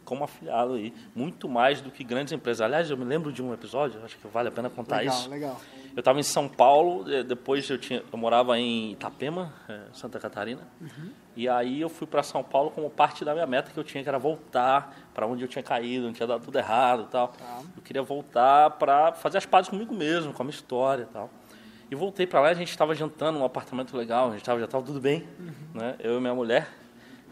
como 0.07 0.23
afiliado 0.23 0.75
aí, 0.75 0.93
muito 1.13 1.49
mais 1.49 1.81
do 1.81 1.91
que 1.91 2.01
grandes 2.01 2.31
empresas. 2.31 2.61
Aliás, 2.61 2.89
eu 2.89 2.95
me 2.95 3.03
lembro 3.03 3.29
de 3.29 3.43
um 3.43 3.53
episódio, 3.53 3.99
acho 4.05 4.17
que 4.17 4.25
vale 4.29 4.47
a 4.47 4.51
pena 4.51 4.69
contar 4.69 4.99
legal, 4.99 5.13
isso. 5.13 5.29
Legal. 5.29 5.59
Eu 5.93 5.99
estava 5.99 6.17
em 6.17 6.23
São 6.23 6.47
Paulo, 6.47 7.03
depois 7.25 7.69
eu 7.69 7.77
tinha, 7.77 8.01
eu 8.09 8.17
morava 8.17 8.57
em 8.57 8.93
Itapema, 8.93 9.53
é, 9.67 9.81
Santa 9.91 10.17
Catarina, 10.17 10.61
uhum. 10.79 11.11
e 11.35 11.49
aí 11.49 11.81
eu 11.81 11.89
fui 11.89 12.07
para 12.07 12.23
São 12.23 12.41
Paulo 12.41 12.71
como 12.71 12.89
parte 12.89 13.25
da 13.25 13.33
minha 13.33 13.45
meta 13.45 13.69
que 13.69 13.77
eu 13.77 13.83
tinha, 13.83 14.01
que 14.01 14.07
era 14.07 14.17
voltar 14.17 14.95
para 15.13 15.27
onde 15.27 15.43
eu 15.43 15.47
tinha 15.47 15.61
caído, 15.61 16.05
não 16.05 16.13
tinha 16.13 16.25
dado 16.25 16.41
tudo 16.41 16.57
errado, 16.57 17.03
e 17.03 17.11
tal. 17.11 17.27
Tá. 17.29 17.59
Eu 17.75 17.83
queria 17.83 18.01
voltar 18.01 18.69
para 18.71 19.11
fazer 19.11 19.39
as 19.39 19.45
pazes 19.45 19.69
comigo 19.69 19.93
mesmo, 19.93 20.31
com 20.31 20.41
a 20.41 20.45
minha 20.45 20.55
história, 20.55 21.03
e 21.03 21.13
tal. 21.13 21.29
E 21.91 21.95
voltei 21.95 22.25
para 22.25 22.39
lá, 22.39 22.47
a 22.47 22.53
gente 22.53 22.69
estava 22.69 22.95
jantando 22.95 23.39
num 23.39 23.45
apartamento 23.45 23.97
legal, 23.97 24.29
a 24.29 24.33
gente 24.33 24.43
tava, 24.43 24.59
já 24.59 24.65
estava 24.65 24.85
tudo 24.85 25.01
bem, 25.01 25.27
uhum. 25.37 25.53
né? 25.81 25.95
Eu 25.99 26.17
e 26.17 26.21
minha 26.21 26.33
mulher. 26.33 26.69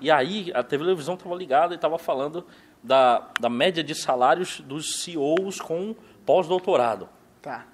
E 0.02 0.12
aí 0.12 0.52
a 0.54 0.64
televisão 0.64 1.16
estava 1.16 1.36
ligada 1.36 1.74
e 1.74 1.76
estava 1.76 1.98
falando 1.98 2.46
da, 2.84 3.30
da 3.40 3.50
média 3.50 3.84
de 3.84 3.96
salários 3.96 4.60
dos 4.60 5.02
CEOs 5.02 5.60
com 5.60 5.96
pós-doutorado. 6.26 7.10
Tá. 7.42 7.66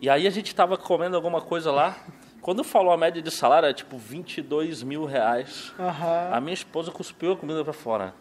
E 0.00 0.10
aí 0.10 0.26
a 0.26 0.30
gente 0.30 0.48
estava 0.48 0.76
comendo 0.76 1.16
alguma 1.16 1.40
coisa 1.40 1.70
lá. 1.70 1.96
Quando 2.40 2.62
falou 2.62 2.92
a 2.92 2.96
média 2.96 3.20
de 3.20 3.30
salário, 3.30 3.66
era 3.66 3.74
tipo 3.74 3.98
22 3.98 4.82
mil 4.82 5.04
reais. 5.04 5.72
Uhum. 5.78 6.34
A 6.34 6.40
minha 6.40 6.54
esposa 6.54 6.92
cuspiu 6.92 7.32
a 7.32 7.36
comida 7.36 7.64
para 7.64 7.72
fora. 7.72 8.14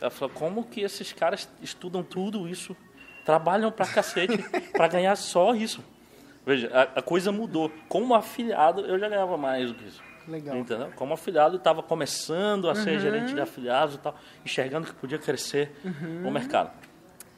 Ela 0.00 0.10
falou, 0.10 0.34
como 0.34 0.64
que 0.64 0.80
esses 0.80 1.12
caras 1.12 1.48
estudam 1.60 2.02
tudo 2.02 2.48
isso, 2.48 2.76
trabalham 3.24 3.72
pra 3.72 3.86
cacete, 3.86 4.38
para 4.72 4.88
ganhar 4.88 5.16
só 5.16 5.54
isso? 5.54 5.82
Veja, 6.44 6.70
a, 6.72 7.00
a, 7.00 7.02
coisa 7.02 7.32
mudou. 7.32 7.70
Como 7.88 8.14
afiliado, 8.14 8.82
eu 8.82 8.98
já 8.98 9.08
ganhava 9.08 9.36
mais 9.36 9.68
do 9.68 9.74
que 9.74 9.84
isso. 9.84 10.02
Legal. 10.28 10.56
Entendeu? 10.56 10.92
Como 10.96 11.14
afiliado, 11.14 11.56
estava 11.56 11.82
começando 11.82 12.68
a 12.68 12.74
ser 12.74 12.94
uhum. 12.94 13.00
gerente 13.00 13.34
de 13.34 13.40
afiliados 13.40 13.94
e 13.94 13.98
tal, 13.98 14.14
enxergando 14.44 14.86
que 14.86 14.94
podia 14.94 15.18
crescer 15.18 15.72
uhum. 15.84 16.28
o 16.28 16.30
mercado. 16.30 16.70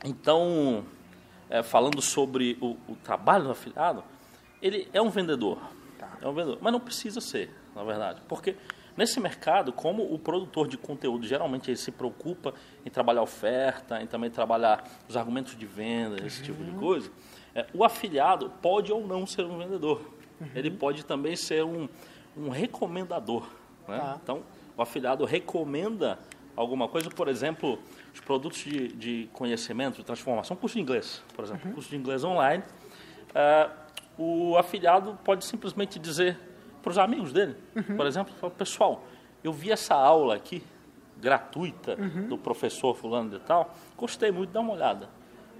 Então, 0.04 0.84
é, 1.50 1.62
falando 1.62 2.00
sobre 2.00 2.56
o, 2.60 2.76
o, 2.90 2.96
trabalho 2.96 3.44
do 3.44 3.50
afiliado, 3.50 4.02
ele 4.62 4.88
é 4.92 5.02
um 5.02 5.10
vendedor. 5.10 5.58
Tá. 5.98 6.16
É 6.22 6.28
um 6.28 6.32
vendedor, 6.32 6.58
mas 6.60 6.72
não 6.72 6.80
precisa 6.80 7.20
ser, 7.20 7.50
na 7.74 7.82
verdade. 7.82 8.22
Porque 8.26 8.56
nesse 8.96 9.20
mercado, 9.20 9.72
como 9.72 10.02
o 10.02 10.18
produtor 10.18 10.66
de 10.66 10.78
conteúdo 10.78 11.26
geralmente 11.26 11.70
ele 11.70 11.76
se 11.76 11.90
preocupa 11.90 12.54
em 12.86 12.90
trabalhar 12.90 13.22
oferta, 13.22 14.00
em 14.00 14.06
também 14.06 14.30
trabalhar 14.30 14.84
os 15.08 15.16
argumentos 15.16 15.56
de 15.56 15.66
venda, 15.66 16.24
esse 16.24 16.40
uhum. 16.40 16.46
tipo 16.46 16.64
de 16.64 16.70
coisa, 16.72 17.10
é, 17.54 17.66
o 17.74 17.84
afiliado 17.84 18.50
pode 18.62 18.92
ou 18.92 19.06
não 19.06 19.26
ser 19.26 19.44
um 19.44 19.58
vendedor. 19.58 20.00
Uhum. 20.40 20.48
Ele 20.54 20.70
pode 20.70 21.04
também 21.04 21.34
ser 21.34 21.64
um, 21.64 21.88
um 22.38 22.48
recomendador. 22.48 23.48
Né? 23.86 23.98
Tá. 23.98 24.18
Então, 24.22 24.42
o 24.76 24.82
afiliado 24.82 25.24
recomenda 25.24 26.18
alguma 26.54 26.88
coisa, 26.88 27.08
por 27.10 27.28
exemplo, 27.28 27.78
os 28.12 28.20
produtos 28.20 28.58
de, 28.58 28.88
de 28.88 29.30
conhecimento, 29.32 29.96
de 29.96 30.04
transformação, 30.04 30.56
curso 30.56 30.76
de 30.76 30.82
inglês, 30.82 31.22
por 31.34 31.44
exemplo, 31.44 31.68
uhum. 31.68 31.74
curso 31.74 31.90
de 31.90 31.96
inglês 31.96 32.24
online. 32.24 32.62
Uh, 33.30 33.88
o 34.18 34.56
afiliado 34.56 35.16
pode 35.24 35.44
simplesmente 35.44 35.98
dizer 35.98 36.38
para 36.82 36.90
os 36.90 36.98
amigos 36.98 37.32
dele, 37.32 37.56
uhum. 37.76 37.96
por 37.96 38.06
exemplo, 38.06 38.50
pessoal, 38.50 39.04
eu 39.44 39.52
vi 39.52 39.70
essa 39.70 39.94
aula 39.94 40.34
aqui, 40.34 40.62
gratuita, 41.16 41.96
uhum. 41.98 42.28
do 42.28 42.38
professor 42.38 42.94
fulano 42.96 43.30
de 43.30 43.38
tal, 43.40 43.74
gostei 43.96 44.30
muito, 44.30 44.50
dá 44.50 44.60
uma 44.60 44.72
olhada. 44.72 45.08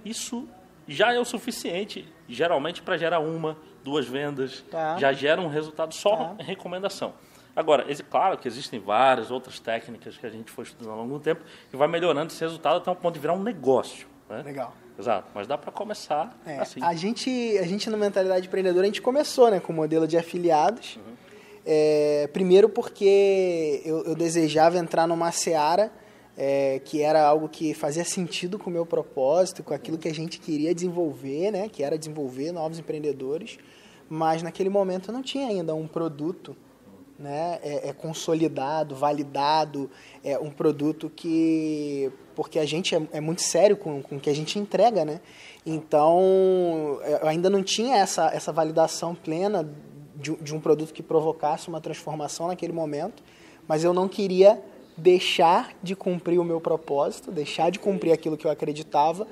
Isso 0.03 0.47
já 0.87 1.13
é 1.13 1.19
o 1.19 1.25
suficiente, 1.25 2.07
geralmente, 2.27 2.81
para 2.81 2.97
gerar 2.97 3.19
uma, 3.19 3.57
duas 3.83 4.07
vendas, 4.07 4.63
tá. 4.69 4.97
já 4.97 5.13
gera 5.13 5.41
um 5.41 5.47
resultado 5.47 5.93
só 5.93 6.15
tá. 6.15 6.35
em 6.39 6.43
recomendação. 6.43 7.13
Agora, 7.55 7.85
claro 8.09 8.37
que 8.37 8.47
existem 8.47 8.79
várias 8.79 9.31
outras 9.31 9.59
técnicas 9.59 10.17
que 10.17 10.25
a 10.25 10.29
gente 10.29 10.49
foi 10.51 10.63
estudando 10.63 10.91
ao 10.91 10.97
longo 10.99 11.17
do 11.17 11.19
tempo 11.19 11.41
e 11.73 11.75
vai 11.75 11.87
melhorando 11.87 12.31
esse 12.31 12.39
resultado 12.39 12.77
até 12.77 12.89
um 12.89 12.95
ponto 12.95 13.13
de 13.13 13.19
virar 13.19 13.33
um 13.33 13.43
negócio. 13.43 14.07
Né? 14.29 14.41
Legal. 14.43 14.73
Exato, 14.97 15.29
mas 15.33 15.47
dá 15.47 15.57
para 15.57 15.71
começar 15.71 16.37
é, 16.45 16.59
assim. 16.59 16.83
A 16.83 16.93
gente, 16.93 17.57
a 17.57 17.63
gente, 17.63 17.89
na 17.89 17.97
mentalidade 17.97 18.47
empreendedora, 18.47 18.83
a 18.83 18.85
gente 18.85 19.01
começou 19.01 19.49
né, 19.49 19.59
com 19.59 19.71
o 19.71 19.75
modelo 19.75 20.05
de 20.05 20.17
afiliados. 20.17 20.97
Uhum. 20.97 21.13
É, 21.65 22.29
primeiro 22.33 22.67
porque 22.67 23.81
eu, 23.85 24.03
eu, 24.03 24.15
desejava 24.15 24.77
entrar 24.77 25.07
numa 25.07 25.31
seara 25.31 25.91
é, 26.41 26.79
que 26.79 27.01
era 27.01 27.21
algo 27.21 27.49
que 27.49 27.73
fazia 27.73 28.05
sentido 28.05 28.57
com 28.57 28.69
o 28.69 28.73
meu 28.73 28.85
propósito, 28.85 29.61
com 29.61 29.73
aquilo 29.73 29.97
que 29.97 30.07
a 30.07 30.13
gente 30.13 30.39
queria 30.39 30.73
desenvolver, 30.73 31.51
né, 31.51 31.67
que 31.67 31.83
era 31.83 31.97
desenvolver 31.97 32.53
novos 32.53 32.79
empreendedores, 32.79 33.57
mas 34.07 34.41
naquele 34.41 34.69
momento 34.69 35.11
não 35.11 35.21
tinha 35.21 35.47
ainda 35.47 35.75
um 35.75 35.85
produto 35.85 36.55
né, 37.19 37.59
é, 37.61 37.89
é, 37.89 37.93
consolidado, 37.93 38.95
validado, 38.95 39.91
é 40.23 40.39
um 40.39 40.49
produto 40.49 41.11
que 41.13 42.09
porque 42.33 42.57
a 42.57 42.65
gente 42.65 42.95
é, 42.95 43.01
é, 43.11 43.19
muito 43.19 43.41
sério 43.41 43.75
com, 43.75 44.01
com 44.01 44.15
o 44.15 44.19
que 44.19 44.29
a 44.29 44.33
gente 44.33 44.57
entrega, 44.57 45.03
né? 45.03 45.19
Então 45.65 47.01
é, 47.01 47.21
eu 47.21 47.27
ainda 47.27 47.49
não 47.49 47.61
tinha 47.61 47.97
essa, 47.97 48.27
essa 48.33 48.53
validação 48.53 49.13
plena 49.13 49.69
de, 50.15 50.33
de 50.37 50.55
um 50.55 50.61
produto 50.61 50.93
que 50.93 51.03
provocasse 51.03 51.67
uma 51.67 51.81
transformação 51.81 52.47
naquele 52.47 52.71
momento, 52.71 53.21
mas 53.67 53.83
eu 53.83 53.93
não 53.93 54.07
queria 54.07 54.63
deixar 54.99 55.73
de 55.81 55.95
cumprir 55.95 56.39
o 56.39 56.43
meu 56.43 56.61
propósito, 56.61 57.31
deixar 57.31 57.71
de 57.71 57.79
cumprir 57.79 58.11
aquilo 58.11 58.37
que 58.37 58.45
eu 58.45 58.51
acreditava 58.51 59.27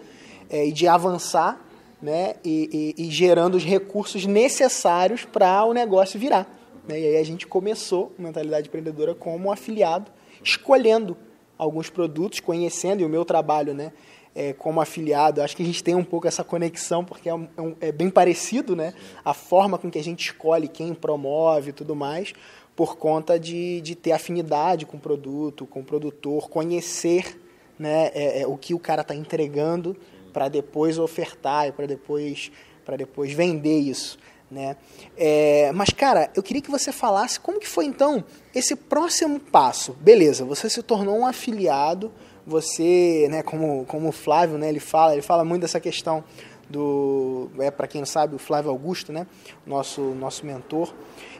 é, 0.49 0.65
e 0.65 0.71
de 0.71 0.87
avançar, 0.87 1.61
né? 2.01 2.35
E, 2.43 2.95
e, 2.97 3.05
e 3.05 3.11
gerando 3.11 3.55
os 3.55 3.63
recursos 3.63 4.25
necessários 4.25 5.25
para 5.25 5.63
o 5.65 5.73
negócio 5.73 6.19
virar. 6.19 6.47
Né? 6.87 6.99
E 6.99 7.07
aí 7.07 7.17
a 7.17 7.23
gente 7.23 7.45
começou 7.45 8.13
mentalidade 8.17 8.67
empreendedora 8.67 9.13
como 9.13 9.51
afiliado, 9.51 10.11
escolhendo 10.43 11.17
alguns 11.57 11.89
produtos, 11.89 12.39
conhecendo 12.39 13.01
e 13.01 13.05
o 13.05 13.09
meu 13.09 13.25
trabalho, 13.25 13.73
né? 13.73 13.91
É, 14.35 14.53
como 14.53 14.79
afiliado, 14.79 15.41
acho 15.41 15.57
que 15.57 15.63
a 15.63 15.65
gente 15.65 15.83
tem 15.83 15.95
um 15.95 16.03
pouco 16.03 16.27
essa 16.27 16.43
conexão, 16.43 17.03
porque 17.03 17.27
é, 17.27 17.33
um, 17.33 17.47
é, 17.81 17.87
é 17.87 17.91
bem 17.91 18.07
parecido, 18.07 18.75
né? 18.75 18.93
A 19.25 19.33
forma 19.33 19.79
com 19.79 19.89
que 19.89 19.97
a 19.97 20.03
gente 20.03 20.27
escolhe 20.27 20.67
quem 20.67 20.93
promove 20.93 21.71
e 21.71 21.73
tudo 21.73 21.95
mais, 21.95 22.33
por 22.77 22.95
conta 22.95 23.39
de, 23.39 23.81
de 23.81 23.95
ter 23.95 24.11
afinidade 24.11 24.85
com 24.85 24.97
o 24.97 24.99
produto, 24.99 25.65
com 25.65 25.79
o 25.79 25.83
produtor, 25.83 26.47
conhecer 26.47 27.41
né, 27.77 28.11
é, 28.13 28.41
é 28.41 28.47
o 28.47 28.55
que 28.55 28.75
o 28.75 28.79
cara 28.79 29.01
está 29.01 29.15
entregando 29.15 29.97
para 30.31 30.47
depois 30.47 30.99
ofertar 30.99 31.67
e 31.67 31.71
para 31.71 31.87
depois, 31.87 32.51
depois 32.95 33.33
vender 33.33 33.79
isso. 33.79 34.19
Né? 34.49 34.77
É, 35.17 35.71
mas, 35.73 35.89
cara, 35.89 36.29
eu 36.35 36.43
queria 36.43 36.61
que 36.61 36.69
você 36.69 36.91
falasse 36.91 37.39
como 37.39 37.59
que 37.59 37.67
foi, 37.67 37.85
então, 37.85 38.23
esse 38.53 38.75
próximo 38.75 39.39
passo. 39.39 39.93
Beleza, 39.93 40.45
você 40.45 40.69
se 40.69 40.83
tornou 40.83 41.17
um 41.17 41.25
afiliado, 41.25 42.11
você, 42.45 43.27
né, 43.31 43.41
como, 43.41 43.85
como 43.85 44.09
o 44.09 44.11
Flávio, 44.11 44.55
né, 44.59 44.69
ele 44.69 44.79
fala, 44.79 45.13
ele 45.13 45.23
fala 45.23 45.43
muito 45.43 45.63
dessa 45.63 45.79
questão 45.79 46.23
do, 46.69 47.49
é, 47.59 47.71
para 47.71 47.87
quem 47.87 48.01
não 48.01 48.05
sabe, 48.05 48.35
o 48.35 48.39
Flávio 48.39 48.69
Augusto, 48.69 49.11
né, 49.11 49.25
nosso, 49.65 50.01
nosso 50.01 50.45
mentor, 50.45 50.93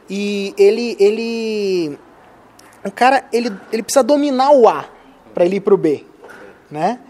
e 0.08 0.54
ele, 0.56 0.96
ele, 0.98 1.98
o 2.84 2.90
cara, 2.90 3.24
ele, 3.32 3.52
ele 3.72 3.82
precisa 3.82 4.02
dominar 4.02 4.50
o 4.52 4.68
A 4.68 4.88
para 5.34 5.44
ele 5.44 5.56
ir 5.56 5.60
para 5.60 5.74
o 5.74 5.76
B, 5.76 6.04
né? 6.70 7.00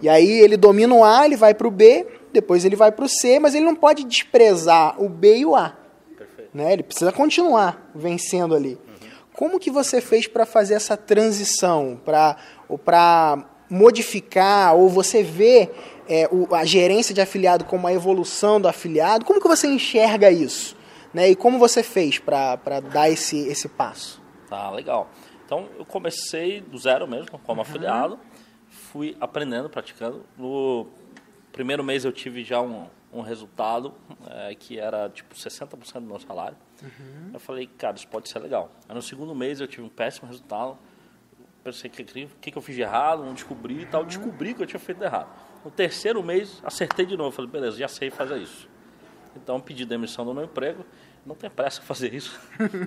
E 0.00 0.08
aí 0.08 0.40
ele 0.40 0.56
domina 0.56 0.92
o 0.92 1.04
A, 1.04 1.24
ele 1.24 1.36
vai 1.36 1.54
para 1.54 1.68
o 1.68 1.70
B, 1.70 2.06
depois 2.32 2.64
ele 2.64 2.74
vai 2.74 2.90
para 2.90 3.04
o 3.04 3.08
C, 3.08 3.38
mas 3.38 3.54
ele 3.54 3.64
não 3.64 3.76
pode 3.76 4.02
desprezar 4.02 5.00
o 5.00 5.08
B 5.08 5.38
e 5.38 5.46
o 5.46 5.54
A. 5.54 5.76
Perfeito. 6.18 6.50
Né? 6.52 6.72
Ele 6.72 6.82
precisa 6.82 7.12
continuar 7.12 7.90
vencendo 7.94 8.54
ali. 8.54 8.70
Uhum. 8.70 9.08
Como 9.32 9.60
que 9.60 9.70
você 9.70 10.00
fez 10.00 10.26
para 10.26 10.44
fazer 10.44 10.74
essa 10.74 10.96
transição, 10.96 12.00
para 12.04 13.46
modificar, 13.70 14.74
ou 14.74 14.88
você 14.88 15.22
vê 15.22 15.70
é, 16.08 16.28
o, 16.32 16.52
a 16.52 16.64
gerência 16.64 17.14
de 17.14 17.20
afiliado 17.20 17.64
como 17.64 17.86
a 17.86 17.92
evolução 17.92 18.60
do 18.60 18.66
afiliado? 18.66 19.24
Como 19.24 19.40
que 19.40 19.46
você 19.48 19.68
enxerga 19.68 20.30
isso? 20.32 20.76
Né? 21.12 21.30
E 21.30 21.36
como 21.36 21.58
você 21.58 21.82
fez 21.82 22.18
para 22.18 22.80
dar 22.80 23.10
esse, 23.10 23.38
esse 23.48 23.68
passo? 23.68 24.22
Tá, 24.48 24.70
legal. 24.70 25.10
Então, 25.44 25.68
eu 25.78 25.84
comecei 25.84 26.60
do 26.60 26.78
zero 26.78 27.06
mesmo, 27.06 27.38
como 27.38 27.60
uhum. 27.60 27.66
afiliado. 27.66 28.18
Fui 28.68 29.16
aprendendo, 29.20 29.68
praticando. 29.68 30.24
No 30.36 30.86
primeiro 31.52 31.84
mês 31.84 32.04
eu 32.04 32.12
tive 32.12 32.42
já 32.42 32.60
um, 32.60 32.86
um 33.12 33.20
resultado 33.20 33.94
é, 34.26 34.54
que 34.54 34.78
era 34.78 35.10
tipo 35.10 35.34
60% 35.34 35.94
do 35.94 36.06
meu 36.06 36.18
salário. 36.18 36.56
Uhum. 36.82 37.30
Eu 37.34 37.40
falei, 37.40 37.66
cara, 37.66 37.96
isso 37.96 38.08
pode 38.08 38.28
ser 38.28 38.38
legal. 38.38 38.72
Aí 38.88 38.94
no 38.94 39.02
segundo 39.02 39.34
mês 39.34 39.60
eu 39.60 39.68
tive 39.68 39.82
um 39.82 39.90
péssimo 39.90 40.26
resultado. 40.26 40.78
Pensei, 41.62 41.88
o 41.88 41.92
que, 41.92 42.02
que, 42.40 42.50
que 42.50 42.58
eu 42.58 42.62
fiz 42.62 42.74
de 42.74 42.82
errado? 42.82 43.24
Não 43.24 43.34
descobri 43.34 43.82
e 43.82 43.86
tal. 43.86 44.00
Uhum. 44.00 44.06
Descobri 44.06 44.54
que 44.54 44.62
eu 44.62 44.66
tinha 44.66 44.80
feito 44.80 45.04
errado. 45.04 45.28
No 45.64 45.70
terceiro 45.70 46.22
mês, 46.22 46.60
acertei 46.64 47.04
de 47.04 47.16
novo. 47.16 47.30
Falei, 47.30 47.50
beleza, 47.50 47.76
já 47.76 47.88
sei 47.88 48.10
fazer 48.10 48.38
isso. 48.38 48.68
Então, 49.36 49.60
pedi 49.60 49.84
demissão 49.84 50.24
do 50.24 50.34
meu 50.34 50.44
emprego. 50.44 50.84
Não 51.24 51.34
tem 51.34 51.48
pressa 51.48 51.80
fazer 51.82 52.14
isso. 52.14 52.38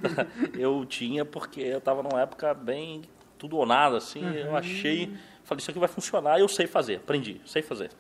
eu 0.58 0.86
tinha 0.86 1.24
porque 1.24 1.62
eu 1.62 1.78
estava 1.78 2.04
numa 2.04 2.22
época 2.22 2.54
bem 2.54 3.02
tudo 3.38 3.58
ou 3.58 3.66
nada, 3.66 3.98
assim. 3.98 4.22
Eu 4.36 4.56
achei, 4.56 5.16
falei, 5.44 5.62
isso 5.62 5.72
aqui 5.72 5.80
vai 5.80 5.88
funcionar, 5.88 6.40
eu 6.40 6.48
sei 6.48 6.68
fazer, 6.68 6.98
aprendi, 6.98 7.42
sei 7.46 7.62
fazer. 7.62 7.92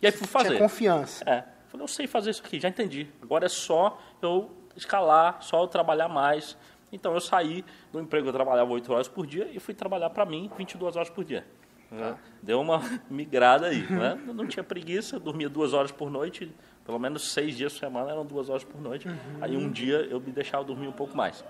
E 0.00 0.06
aí 0.06 0.12
fui 0.12 0.26
fazer. 0.26 0.48
Tinha 0.48 0.60
confiança. 0.60 1.24
É. 1.28 1.44
Falei, 1.68 1.84
eu 1.84 1.88
sei 1.88 2.06
fazer 2.06 2.30
isso 2.30 2.42
aqui, 2.44 2.60
já 2.60 2.68
entendi. 2.68 3.08
Agora 3.22 3.46
é 3.46 3.48
só 3.48 3.98
eu 4.20 4.50
escalar, 4.76 5.42
só 5.42 5.62
eu 5.62 5.68
trabalhar 5.68 6.08
mais. 6.08 6.56
Então 6.92 7.12
eu 7.14 7.20
saí 7.20 7.64
do 7.92 8.00
emprego, 8.00 8.28
eu 8.28 8.32
trabalhava 8.32 8.70
8 8.72 8.92
horas 8.92 9.08
por 9.08 9.26
dia 9.26 9.48
e 9.52 9.58
fui 9.58 9.74
trabalhar 9.74 10.10
para 10.10 10.24
mim 10.24 10.50
22 10.56 10.96
horas 10.96 11.10
por 11.10 11.24
dia. 11.24 11.46
Né? 11.96 12.16
Deu 12.42 12.60
uma 12.60 12.80
migrada 13.10 13.66
aí. 13.66 13.82
Né? 13.90 14.18
Não 14.34 14.46
tinha 14.46 14.62
preguiça, 14.62 15.18
dormia 15.18 15.48
duas 15.48 15.72
horas 15.72 15.90
por 15.90 16.10
noite, 16.10 16.50
pelo 16.84 16.98
menos 16.98 17.32
seis 17.32 17.56
dias 17.56 17.72
por 17.72 17.80
semana 17.80 18.10
eram 18.12 18.24
duas 18.24 18.48
horas 18.48 18.64
por 18.64 18.80
noite. 18.80 19.08
Aí 19.40 19.56
um 19.56 19.70
dia 19.70 19.96
eu 20.10 20.20
me 20.20 20.30
deixava 20.30 20.62
dormir 20.64 20.86
um 20.88 20.92
pouco 20.92 21.16
mais. 21.16 21.44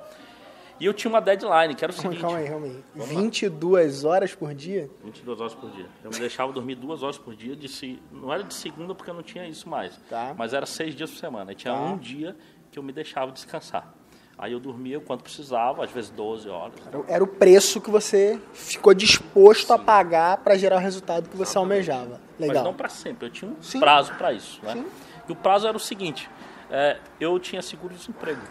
E 0.79 0.85
eu 0.85 0.93
tinha 0.93 1.09
uma 1.11 1.23
deadline, 1.23 1.75
que 1.75 1.83
era 1.83 1.91
o 1.91 1.97
seguinte. 1.97 2.21
Calma 2.21 2.37
aí, 2.37 2.49
calma 2.49 2.67
aí. 2.67 2.85
Vamos 2.95 3.15
lá. 3.15 3.21
22 3.23 4.05
horas 4.05 4.35
por 4.35 4.53
dia? 4.55 4.91
22 5.03 5.41
horas 5.41 5.55
por 5.55 5.71
dia. 5.71 5.87
Eu 6.05 6.11
me 6.11 6.19
deixava 6.19 6.53
dormir 6.53 6.75
duas 6.75 7.03
horas 7.03 7.17
por 7.17 7.35
dia. 7.35 7.57
De 7.57 7.67
se... 7.67 7.99
Não 8.13 8.31
era 8.31 8.43
de 8.43 8.53
segunda 8.53 8.95
porque 8.95 9.09
eu 9.11 9.15
não 9.15 9.23
tinha 9.23 9.49
isso 9.49 9.67
mais. 9.71 9.97
Tá. 10.11 10.35
Mas 10.37 10.53
era 10.53 10.67
seis 10.67 10.95
dias 10.95 11.11
por 11.11 11.17
semana. 11.19 11.53
E 11.53 11.55
tinha 11.55 11.73
Tá. 11.73 11.81
um 11.81 11.97
dia 11.97 12.37
que 12.71 12.79
eu 12.79 12.83
me 12.83 12.93
deixava 12.93 13.33
descansar. 13.33 13.95
Aí 14.39 14.53
eu 14.53 14.61
dormia 14.61 14.99
o 14.99 15.01
quanto 15.01 15.23
precisava, 15.23 15.83
às 15.85 15.91
vezes 15.91 16.11
12 16.11 16.49
horas. 16.49 16.75
Era 16.87 16.99
o- 16.99 17.05
Era 17.09 17.25
o 17.25 17.27
preço 17.27 17.81
que 17.81 17.91
você 17.91 18.39
ficou 18.53 18.93
disposto 18.93 19.73
a 19.73 19.79
pagar 19.79 20.37
para 20.39 20.59
gerar 20.59 20.77
o 20.77 20.79
resultado 20.79 21.29
que 21.31 21.37
você 21.37 21.57
almejava. 21.57 22.21
Mas 22.39 22.49
Legal. 22.49 22.65
não 22.65 22.75
para 22.75 22.91
sempre. 22.91 23.27
Eu 23.29 23.31
tinha 23.31 23.51
um 23.51 23.63
Sim. 23.63 23.81
prazo 23.81 24.13
para 24.15 24.33
isso. 24.35 24.61
Né? 24.63 24.73
Sim. 24.75 24.87
E 25.27 25.33
o 25.33 25.37
prazo 25.37 25.67
era 25.67 25.77
o 25.77 25.81
seguinte: 25.81 26.29
é, 26.71 26.99
eu 27.19 27.39
tinha 27.39 27.63
seguro-desemprego. 27.63 28.43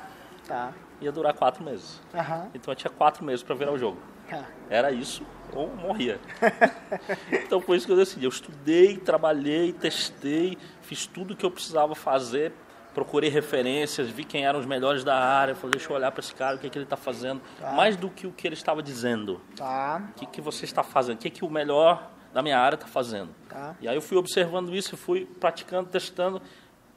Tá. 0.47 0.73
Ia 1.01 1.11
durar 1.11 1.33
quatro 1.35 1.63
meses. 1.63 2.01
Aham. 2.15 2.49
Então 2.55 2.71
eu 2.71 2.75
tinha 2.75 2.89
quatro 2.91 3.23
meses 3.23 3.43
para 3.43 3.53
virar 3.53 3.71
o 3.71 3.77
jogo. 3.77 3.99
Tá. 4.27 4.43
Era 4.69 4.91
isso 4.91 5.23
ou 5.53 5.67
morria. 5.67 6.19
então 7.31 7.61
foi 7.61 7.77
isso 7.77 7.85
que 7.85 7.91
eu 7.91 7.97
decidi. 7.97 8.25
Eu 8.25 8.29
estudei, 8.29 8.97
trabalhei, 8.97 9.71
testei, 9.71 10.57
fiz 10.81 11.05
tudo 11.05 11.35
que 11.35 11.45
eu 11.45 11.51
precisava 11.51 11.93
fazer, 11.93 12.51
procurei 12.95 13.29
referências, 13.29 14.09
vi 14.09 14.23
quem 14.23 14.45
eram 14.45 14.57
os 14.57 14.65
melhores 14.65 15.03
da 15.03 15.15
área, 15.15 15.53
falei, 15.53 15.71
deixa 15.71 15.91
eu 15.91 15.95
olhar 15.97 16.11
para 16.11 16.21
esse 16.21 16.33
cara, 16.33 16.55
o 16.55 16.59
que, 16.59 16.65
é 16.65 16.69
que 16.69 16.77
ele 16.77 16.85
está 16.85 16.95
fazendo, 16.95 17.41
mais 17.75 17.97
do 17.97 18.09
que 18.09 18.25
o 18.25 18.31
que 18.31 18.47
ele 18.47 18.55
estava 18.55 18.81
dizendo. 18.81 19.41
Tá. 19.55 20.01
O 20.11 20.19
que, 20.19 20.25
que 20.25 20.41
você 20.41 20.63
está 20.63 20.81
fazendo? 20.81 21.17
O 21.17 21.19
que, 21.19 21.29
que 21.29 21.43
o 21.43 21.49
melhor 21.49 22.09
da 22.33 22.41
minha 22.41 22.57
área 22.57 22.75
está 22.75 22.87
fazendo? 22.87 23.35
Tá. 23.49 23.75
E 23.81 23.87
aí 23.87 23.95
eu 23.95 24.01
fui 24.01 24.17
observando 24.17 24.73
isso, 24.73 24.95
e 24.95 24.97
fui 24.97 25.25
praticando, 25.25 25.89
testando. 25.89 26.41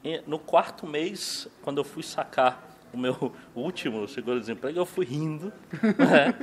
E 0.01 0.23
no 0.25 0.39
quarto 0.39 0.87
mês, 0.87 1.49
quando 1.61 1.79
eu 1.79 1.83
fui 1.83 2.01
sacar 2.01 2.65
o 2.93 2.97
meu 2.97 3.35
último 3.53 4.07
seguro-desemprego, 4.07 4.79
eu 4.79 4.85
fui 4.85 5.05
rindo, 5.05 5.51
né? 5.99 6.33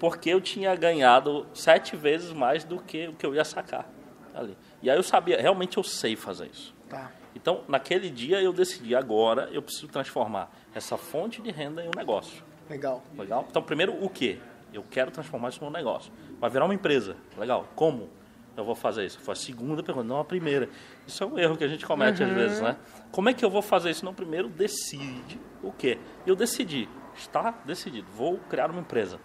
porque 0.00 0.30
eu 0.30 0.40
tinha 0.40 0.74
ganhado 0.74 1.46
sete 1.54 1.94
vezes 1.94 2.32
mais 2.32 2.64
do 2.64 2.80
que 2.80 3.06
o 3.06 3.12
que 3.12 3.24
eu 3.24 3.32
ia 3.32 3.44
sacar 3.44 3.88
ali. 4.34 4.58
E 4.82 4.90
aí 4.90 4.96
eu 4.96 5.04
sabia, 5.04 5.40
realmente 5.40 5.76
eu 5.76 5.84
sei 5.84 6.16
fazer 6.16 6.50
isso. 6.52 6.74
Tá. 6.88 7.12
Então, 7.34 7.62
naquele 7.68 8.08
dia 8.10 8.40
eu 8.40 8.52
decidi, 8.52 8.94
agora 8.94 9.48
eu 9.52 9.60
preciso 9.60 9.88
transformar 9.88 10.50
essa 10.74 10.96
fonte 10.96 11.42
de 11.42 11.50
renda 11.50 11.82
em 11.82 11.88
um 11.88 11.96
negócio. 11.96 12.42
Legal. 12.70 13.02
Legal? 13.16 13.46
Então, 13.50 13.62
primeiro, 13.62 14.02
o 14.02 14.08
que? 14.08 14.40
Eu 14.72 14.84
quero 14.88 15.10
transformar 15.10 15.50
isso 15.50 15.62
num 15.64 15.70
negócio. 15.70 16.12
Vai 16.40 16.50
virar 16.50 16.64
uma 16.64 16.74
empresa. 16.74 17.16
Legal. 17.36 17.68
Como 17.74 18.08
eu 18.56 18.64
vou 18.64 18.74
fazer 18.74 19.04
isso? 19.04 19.20
Foi 19.20 19.32
a 19.32 19.36
segunda 19.36 19.82
pergunta, 19.82 20.06
não 20.06 20.18
a 20.18 20.24
primeira. 20.24 20.68
Isso 21.06 21.22
é 21.22 21.26
um 21.26 21.38
erro 21.38 21.56
que 21.56 21.64
a 21.64 21.68
gente 21.68 21.84
comete 21.84 22.22
às 22.22 22.32
vezes, 22.32 22.60
né? 22.60 22.76
Como 23.10 23.28
é 23.28 23.34
que 23.34 23.44
eu 23.44 23.50
vou 23.50 23.62
fazer 23.62 23.90
isso? 23.90 24.04
Não, 24.04 24.14
primeiro, 24.14 24.48
decide 24.48 25.40
o 25.62 25.72
quê? 25.72 25.98
Eu 26.26 26.34
decidi. 26.34 26.88
Está 27.16 27.52
decidido. 27.64 28.08
Vou 28.12 28.38
criar 28.48 28.70
uma 28.70 28.80
empresa. 28.80 29.20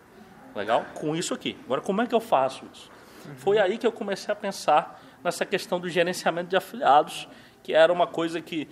Legal? 0.55 0.85
Com 0.95 1.15
isso 1.15 1.33
aqui. 1.33 1.57
Agora, 1.65 1.81
como 1.81 2.01
é 2.01 2.07
que 2.07 2.13
eu 2.13 2.19
faço 2.19 2.65
isso? 2.73 2.91
Foi 3.37 3.59
aí 3.59 3.77
que 3.77 3.85
eu 3.85 3.91
comecei 3.91 4.31
a 4.31 4.35
pensar 4.35 5.01
nessa 5.23 5.45
questão 5.45 5.79
do 5.79 5.89
gerenciamento 5.89 6.49
de 6.49 6.55
afiliados, 6.55 7.27
que 7.69 7.75
era 7.75 7.93
uma 7.93 8.07
coisa 8.07 8.41
que 8.41 8.67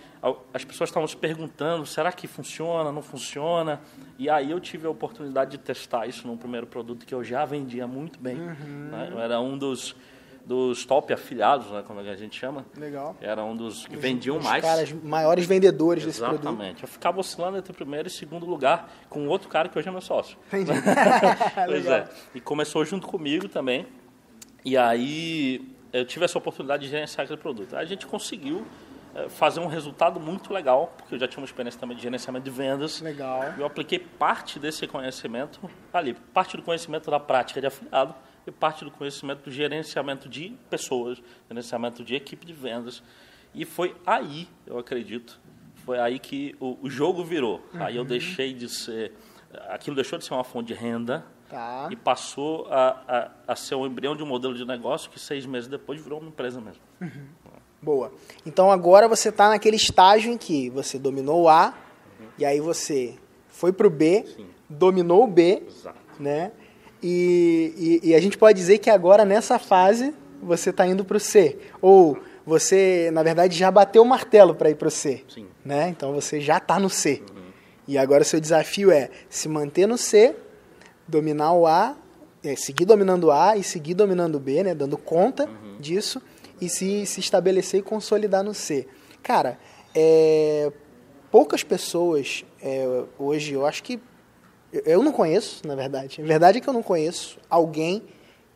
as 0.51 0.65
pessoas 0.65 0.89
estavam 0.89 1.07
se 1.07 1.15
perguntando, 1.15 1.85
será 1.85 2.11
que 2.11 2.25
funciona, 2.27 2.91
não 2.91 3.03
funciona? 3.03 3.79
E 4.17 4.27
aí 4.27 4.49
eu 4.49 4.59
tive 4.59 4.87
a 4.87 4.89
oportunidade 4.89 5.51
de 5.51 5.59
testar 5.59 6.07
isso 6.07 6.25
num 6.27 6.35
primeiro 6.35 6.65
produto 6.65 7.05
que 7.05 7.13
eu 7.13 7.23
já 7.23 7.45
vendia 7.45 7.85
muito 7.85 8.19
bem. 8.19 8.35
né? 8.35 9.09
Eu 9.11 9.19
era 9.19 9.39
um 9.39 9.55
dos, 9.55 9.95
dos 10.43 10.83
top 10.83 11.13
afiliados, 11.13 11.69
né, 11.69 11.83
como 11.85 11.99
a 11.99 12.15
gente 12.15 12.39
chama. 12.39 12.65
Legal. 12.75 13.15
Era 13.21 13.43
um 13.43 13.55
dos 13.55 13.85
que 13.85 13.95
vendiam 13.95 14.37
Os 14.37 14.43
mais. 14.43 14.63
caras 14.63 14.91
maiores 14.91 15.45
vendedores 15.45 16.03
desse 16.03 16.19
produto. 16.19 16.41
Exatamente. 16.41 16.81
Eu 16.81 16.89
ficava 16.89 17.19
oscilando 17.19 17.55
entre 17.59 17.71
primeiro 17.73 18.07
e 18.07 18.11
segundo 18.11 18.47
lugar 18.47 18.91
com 19.11 19.27
outro 19.27 19.47
cara 19.47 19.69
que 19.69 19.77
hoje 19.77 19.87
é 19.87 19.91
meu 19.91 20.01
sócio. 20.01 20.39
Entendi. 20.47 20.71
Pois 21.67 21.83
Legal. 21.83 21.99
é. 21.99 22.07
E 22.33 22.41
começou 22.41 22.83
junto 22.83 23.05
comigo 23.07 23.47
também. 23.47 23.85
E 24.65 24.75
aí 24.75 25.61
eu 25.93 26.03
tive 26.03 26.25
essa 26.25 26.37
oportunidade 26.37 26.83
de 26.83 26.89
gerenciar 26.89 27.23
aquele 27.25 27.39
produto. 27.39 27.75
Aí 27.75 27.83
a 27.83 27.87
gente 27.87 28.05
conseguiu 28.07 28.65
fazer 29.29 29.59
um 29.59 29.67
resultado 29.67 30.19
muito 30.19 30.53
legal, 30.53 30.93
porque 30.97 31.15
eu 31.15 31.19
já 31.19 31.27
tinha 31.27 31.39
uma 31.41 31.45
experiência 31.45 31.79
também 31.79 31.95
de 31.97 32.03
gerenciamento 32.03 32.45
de 32.45 32.51
vendas. 32.51 33.01
Legal. 33.01 33.43
Eu 33.57 33.65
apliquei 33.65 33.99
parte 33.99 34.59
desse 34.59 34.85
conhecimento 34.87 35.59
ali, 35.93 36.13
parte 36.33 36.55
do 36.55 36.63
conhecimento 36.63 37.09
da 37.09 37.19
prática 37.19 37.59
de 37.59 37.67
afiliado 37.67 38.13
e 38.45 38.51
parte 38.51 38.85
do 38.85 38.91
conhecimento 38.91 39.43
do 39.43 39.51
gerenciamento 39.51 40.29
de 40.29 40.55
pessoas, 40.69 41.21
gerenciamento 41.49 42.03
de 42.03 42.15
equipe 42.15 42.45
de 42.45 42.53
vendas. 42.53 43.01
E 43.53 43.65
foi 43.65 43.95
aí, 44.05 44.47
eu 44.65 44.77
acredito, 44.77 45.39
foi 45.85 45.99
aí 45.99 46.19
que 46.19 46.55
o, 46.59 46.77
o 46.81 46.89
jogo 46.89 47.23
virou. 47.23 47.65
Aí 47.73 47.95
eu 47.95 48.05
deixei 48.05 48.53
de 48.53 48.69
ser, 48.69 49.13
aquilo 49.69 49.95
deixou 49.95 50.19
de 50.19 50.25
ser 50.25 50.33
uma 50.33 50.43
fonte 50.43 50.67
de 50.67 50.73
renda 50.73 51.25
Tá. 51.49 51.87
e 51.89 51.95
passou 51.95 52.67
a, 52.69 53.31
a, 53.47 53.53
a 53.53 53.55
ser 53.55 53.73
o 53.75 53.87
embrião 53.87 54.17
de 54.17 54.21
um 54.21 54.25
modelo 54.25 54.53
de 54.53 54.65
negócio 54.65 55.09
que 55.09 55.17
seis 55.17 55.45
meses 55.45 55.69
depois 55.69 56.01
virou 56.01 56.19
uma 56.19 56.27
empresa 56.27 56.59
mesmo. 56.59 56.81
Boa. 57.81 58.11
Então 58.45 58.71
agora 58.71 59.07
você 59.07 59.29
está 59.29 59.49
naquele 59.49 59.75
estágio 59.75 60.31
em 60.31 60.37
que 60.37 60.69
você 60.69 60.97
dominou 60.97 61.43
o 61.43 61.49
A, 61.49 61.73
e 62.37 62.45
aí 62.45 62.59
você 62.59 63.15
foi 63.49 63.71
pro 63.71 63.89
B, 63.89 64.25
dominou 64.69 65.23
o 65.23 65.27
B, 65.27 65.63
Exato. 65.67 65.97
né? 66.19 66.51
E, 67.01 68.01
e, 68.03 68.09
e 68.09 68.15
a 68.15 68.19
gente 68.19 68.37
pode 68.37 68.57
dizer 68.57 68.79
que 68.79 68.89
agora 68.89 69.23
nessa 69.23 69.59
fase 69.59 70.13
você 70.41 70.71
está 70.71 70.85
indo 70.85 71.05
pro 71.05 71.19
C. 71.19 71.57
Ou 71.81 72.17
você, 72.45 73.09
na 73.11 73.23
verdade, 73.23 73.57
já 73.57 73.69
bateu 73.69 74.01
o 74.01 74.05
martelo 74.05 74.55
para 74.55 74.69
ir 74.69 74.75
pro 74.75 74.89
C. 74.89 75.23
Sim. 75.27 75.47
Né? 75.63 75.89
Então 75.89 76.13
você 76.13 76.39
já 76.39 76.57
está 76.57 76.79
no 76.79 76.89
C. 76.89 77.21
E 77.87 77.97
agora 77.97 78.21
o 78.21 78.25
seu 78.25 78.39
desafio 78.39 78.91
é 78.91 79.09
se 79.29 79.47
manter 79.47 79.87
no 79.87 79.97
C, 79.97 80.35
dominar 81.07 81.53
o 81.53 81.65
A, 81.65 81.95
é, 82.43 82.55
seguir 82.55 82.85
dominando 82.85 83.25
o 83.25 83.31
A 83.31 83.55
e 83.55 83.63
seguir 83.63 83.93
dominando 83.93 84.35
o 84.35 84.39
B, 84.39 84.61
né? 84.63 84.73
Dando 84.75 84.97
conta 84.97 85.49
disso 85.79 86.21
e 86.59 86.69
se, 86.69 87.05
se 87.05 87.19
estabelecer 87.19 87.79
e 87.79 87.83
consolidar 87.83 88.43
no 88.43 88.53
C. 88.53 88.87
Cara, 89.23 89.59
é, 89.95 90.71
poucas 91.31 91.63
pessoas 91.63 92.43
é, 92.61 93.03
hoje, 93.19 93.53
eu 93.53 93.65
acho 93.65 93.83
que 93.83 93.99
eu- 94.85 95.03
não 95.03 95.11
conheço, 95.11 95.65
na 95.67 95.75
verdade. 95.75 96.21
A 96.21 96.25
verdade 96.25 96.57
é 96.57 96.61
que 96.61 96.67
eu 96.67 96.73
não 96.73 96.83
conheço 96.83 97.37
alguém 97.49 98.03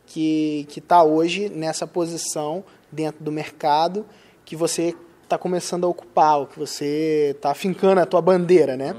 que 0.06 0.66
que 0.68 0.78
está 0.78 1.02
hoje 1.02 1.48
nessa 1.48 1.86
posição 1.86 2.64
dentro 2.90 3.22
do 3.24 3.30
mercado 3.32 4.04
que 4.44 4.54
você 4.56 4.94
está 5.22 5.38
começando 5.38 5.84
a 5.84 5.88
ocupar, 5.88 6.38
ou 6.40 6.46
que 6.46 6.58
você 6.58 7.32
está 7.34 7.54
fincando 7.54 8.00
a 8.00 8.04
tua 8.06 8.20
bandeira, 8.20 8.76
né? 8.76 8.94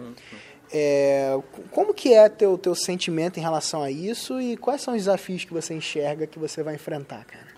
É, 0.71 1.37
c- 1.55 1.61
como 1.71 1.93
que 1.93 2.11
é 2.13 2.27
teu 2.29 2.57
teu 2.57 2.73
sentimento 2.73 3.37
em 3.37 3.41
relação 3.43 3.83
a 3.83 3.91
isso 3.91 4.41
e 4.41 4.57
quais 4.57 4.81
são 4.81 4.95
os 4.95 5.01
desafios 5.01 5.45
que 5.45 5.53
você 5.53 5.75
enxerga 5.75 6.25
que 6.25 6.39
você 6.39 6.63
vai 6.63 6.73
enfrentar, 6.75 7.23
cara? 7.25 7.52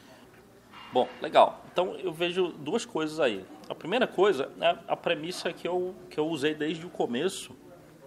Bom, 0.95 1.09
legal. 1.21 1.61
Então 1.73 1.93
eu 1.97 2.13
vejo 2.13 2.53
duas 2.53 2.85
coisas 2.85 3.19
aí. 3.19 3.43
A 3.67 3.75
primeira 3.75 4.07
coisa 4.07 4.49
é 4.61 4.77
a 4.87 4.95
premissa 4.95 5.51
que 5.51 5.67
eu, 5.67 5.93
que 6.09 6.17
eu 6.17 6.25
usei 6.25 6.55
desde 6.55 6.85
o 6.85 6.89
começo, 6.89 7.53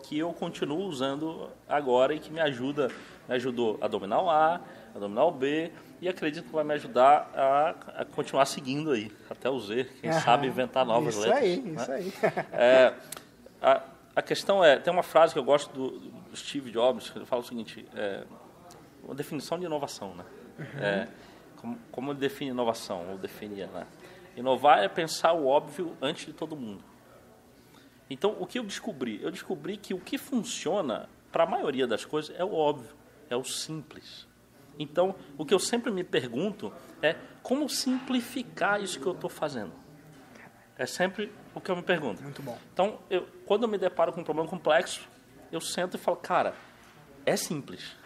que 0.04 0.18
eu 0.18 0.32
continuo 0.32 0.86
usando 0.86 1.50
agora 1.68 2.14
e 2.14 2.18
que 2.18 2.32
me 2.32 2.40
ajuda, 2.40 2.88
me 3.28 3.34
ajudou 3.34 3.76
a 3.82 3.88
dominar 3.88 4.22
o 4.22 4.30
A, 4.30 4.62
a 4.94 4.98
dominar 4.98 5.26
o 5.26 5.30
B 5.30 5.70
e 6.00 6.08
acredito 6.08 6.46
que 6.46 6.50
vai 6.50 6.64
me 6.64 6.72
ajudar 6.72 7.30
a, 7.34 8.00
a 8.00 8.04
continuar 8.06 8.46
seguindo 8.46 8.90
aí, 8.90 9.12
até 9.28 9.50
o 9.50 9.60
Z, 9.60 9.84
quem 10.00 10.08
Aham. 10.08 10.20
sabe 10.20 10.46
inventar 10.46 10.86
novas 10.86 11.14
isso 11.14 11.26
letras. 11.26 11.42
aí, 11.42 11.60
né? 11.60 11.82
isso 11.82 11.92
aí. 11.92 12.12
É, 12.52 12.94
a, 13.60 13.82
a 14.16 14.22
questão 14.22 14.64
é, 14.64 14.78
tem 14.78 14.90
uma 14.90 15.02
frase 15.02 15.34
que 15.34 15.38
eu 15.38 15.44
gosto 15.44 15.70
do, 15.74 15.90
do 15.98 16.34
Steve 16.34 16.70
Jobs, 16.70 17.10
que 17.10 17.18
ele 17.18 17.26
fala 17.26 17.42
o 17.42 17.44
seguinte, 17.44 17.86
é, 17.94 18.24
uma 19.04 19.14
definição 19.14 19.58
de 19.58 19.66
inovação, 19.66 20.14
né? 20.14 20.24
É, 20.80 21.08
como, 21.60 21.78
como 21.90 22.12
ele 22.12 22.18
define 22.18 22.50
inovação, 22.50 23.10
ou 23.10 23.18
definia, 23.18 23.66
né? 23.66 23.86
Inovar 24.36 24.78
é 24.78 24.88
pensar 24.88 25.32
o 25.32 25.46
óbvio 25.46 25.96
antes 26.00 26.26
de 26.26 26.32
todo 26.32 26.56
mundo. 26.56 26.82
Então, 28.08 28.36
o 28.38 28.46
que 28.46 28.58
eu 28.58 28.64
descobri? 28.64 29.20
Eu 29.22 29.30
descobri 29.30 29.76
que 29.76 29.92
o 29.92 29.98
que 29.98 30.16
funciona 30.16 31.08
para 31.30 31.44
a 31.44 31.46
maioria 31.46 31.86
das 31.86 32.04
coisas 32.04 32.34
é 32.38 32.44
o 32.44 32.54
óbvio, 32.54 32.94
é 33.28 33.36
o 33.36 33.44
simples. 33.44 34.26
Então, 34.78 35.14
o 35.36 35.44
que 35.44 35.52
eu 35.52 35.58
sempre 35.58 35.90
me 35.90 36.04
pergunto 36.04 36.72
é 37.02 37.16
como 37.42 37.68
simplificar 37.68 38.80
isso 38.82 39.00
que 39.00 39.06
eu 39.06 39.12
estou 39.12 39.28
fazendo. 39.28 39.72
É 40.76 40.86
sempre 40.86 41.32
o 41.54 41.60
que 41.60 41.70
eu 41.70 41.76
me 41.76 41.82
pergunto. 41.82 42.22
Muito 42.22 42.40
bom. 42.40 42.56
Então, 42.72 43.00
eu, 43.10 43.26
quando 43.44 43.64
eu 43.64 43.68
me 43.68 43.76
deparo 43.76 44.12
com 44.12 44.20
um 44.20 44.24
problema 44.24 44.48
complexo, 44.48 45.08
eu 45.50 45.60
sento 45.60 45.96
e 45.96 45.98
falo, 45.98 46.16
cara, 46.16 46.54
é 47.26 47.36
simples. 47.36 47.96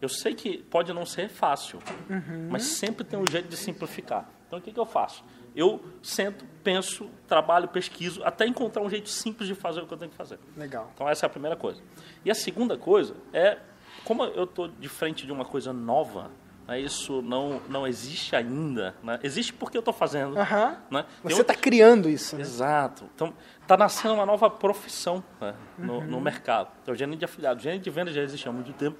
Eu 0.00 0.08
sei 0.08 0.34
que 0.34 0.58
pode 0.64 0.92
não 0.92 1.04
ser 1.04 1.28
fácil, 1.28 1.78
Uhum. 2.08 2.48
mas 2.50 2.62
sempre 2.64 3.04
tem 3.04 3.18
um 3.18 3.26
jeito 3.26 3.48
de 3.48 3.56
simplificar. 3.56 4.28
Então, 4.46 4.58
o 4.58 4.62
que, 4.62 4.72
que 4.72 4.80
eu 4.80 4.86
faço? 4.86 5.22
Eu 5.54 5.80
sento, 6.02 6.44
penso, 6.64 7.10
trabalho, 7.28 7.68
pesquiso, 7.68 8.22
até 8.24 8.46
encontrar 8.46 8.82
um 8.82 8.88
jeito 8.90 9.08
simples 9.08 9.48
de 9.48 9.54
fazer 9.54 9.80
o 9.80 9.86
que 9.86 9.92
eu 9.92 9.98
tenho 9.98 10.10
que 10.10 10.16
fazer. 10.16 10.38
Legal. 10.56 10.90
Então, 10.94 11.08
essa 11.08 11.26
é 11.26 11.28
a 11.28 11.30
primeira 11.30 11.56
coisa. 11.56 11.82
E 12.24 12.30
a 12.30 12.34
segunda 12.34 12.78
coisa 12.78 13.14
é, 13.32 13.58
como 14.04 14.24
eu 14.24 14.44
estou 14.44 14.68
de 14.68 14.88
frente 14.88 15.26
de 15.26 15.32
uma 15.32 15.44
coisa 15.44 15.72
nova, 15.72 16.30
né, 16.68 16.80
isso 16.80 17.20
não, 17.20 17.60
não 17.68 17.84
existe 17.86 18.34
ainda. 18.36 18.94
Né? 19.02 19.18
Existe 19.24 19.52
porque 19.52 19.76
eu 19.76 19.80
estou 19.80 19.92
fazendo. 19.92 20.38
Aham. 20.38 20.78
Né? 20.90 21.04
Você 21.24 21.40
está 21.42 21.54
criando 21.54 22.08
isso, 22.08 22.36
né? 22.36 22.42
Exato. 22.42 23.10
Então, 23.14 23.34
está 23.60 23.76
nascendo 23.76 24.14
uma 24.14 24.24
nova 24.26 24.48
profissão 24.48 25.22
né, 25.40 25.54
no, 25.76 25.94
Uhum. 25.98 26.06
no 26.06 26.20
mercado. 26.20 26.70
Então, 26.82 26.94
o 26.94 26.96
gerente 26.96 27.18
de 27.18 27.24
afiliados. 27.24 27.60
O 27.60 27.64
gerente 27.64 27.82
de 27.82 27.90
venda 27.90 28.12
já 28.12 28.22
existe 28.22 28.48
há 28.48 28.52
muito 28.52 28.72
tempo. 28.72 28.98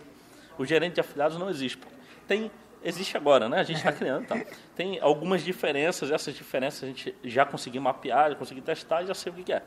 O 0.60 0.66
gerente 0.66 0.96
de 0.96 1.00
afiliados 1.00 1.38
não 1.38 1.48
existe. 1.48 1.80
Tem, 2.28 2.50
existe 2.84 3.16
agora, 3.16 3.48
né? 3.48 3.60
A 3.60 3.62
gente 3.62 3.78
está 3.78 3.90
criando. 3.90 4.26
Tá? 4.26 4.38
Tem 4.76 5.00
algumas 5.00 5.42
diferenças. 5.42 6.10
Essas 6.10 6.34
diferenças 6.34 6.84
a 6.84 6.86
gente 6.86 7.16
já 7.24 7.46
conseguiu 7.46 7.80
mapear, 7.80 8.28
já 8.28 8.36
conseguiu 8.36 8.62
testar 8.62 9.02
e 9.02 9.06
já 9.06 9.14
sei 9.14 9.32
o 9.32 9.36
que 9.36 9.50
é. 9.50 9.62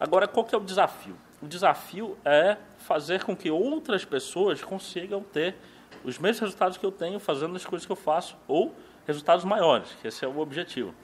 Agora, 0.00 0.26
qual 0.26 0.46
que 0.46 0.54
é 0.54 0.58
o 0.58 0.62
desafio? 0.62 1.14
O 1.42 1.46
desafio 1.46 2.16
é 2.24 2.56
fazer 2.78 3.22
com 3.22 3.36
que 3.36 3.50
outras 3.50 4.02
pessoas 4.06 4.62
consigam 4.62 5.22
ter 5.22 5.56
os 6.02 6.18
mesmos 6.18 6.40
resultados 6.40 6.78
que 6.78 6.86
eu 6.86 6.90
tenho 6.90 7.20
fazendo 7.20 7.54
as 7.54 7.66
coisas 7.66 7.84
que 7.84 7.92
eu 7.92 7.96
faço 7.96 8.34
ou 8.48 8.74
resultados 9.06 9.44
maiores, 9.44 9.94
que 10.00 10.08
esse 10.08 10.24
é 10.24 10.28
o 10.28 10.38
objetivo. 10.38 10.94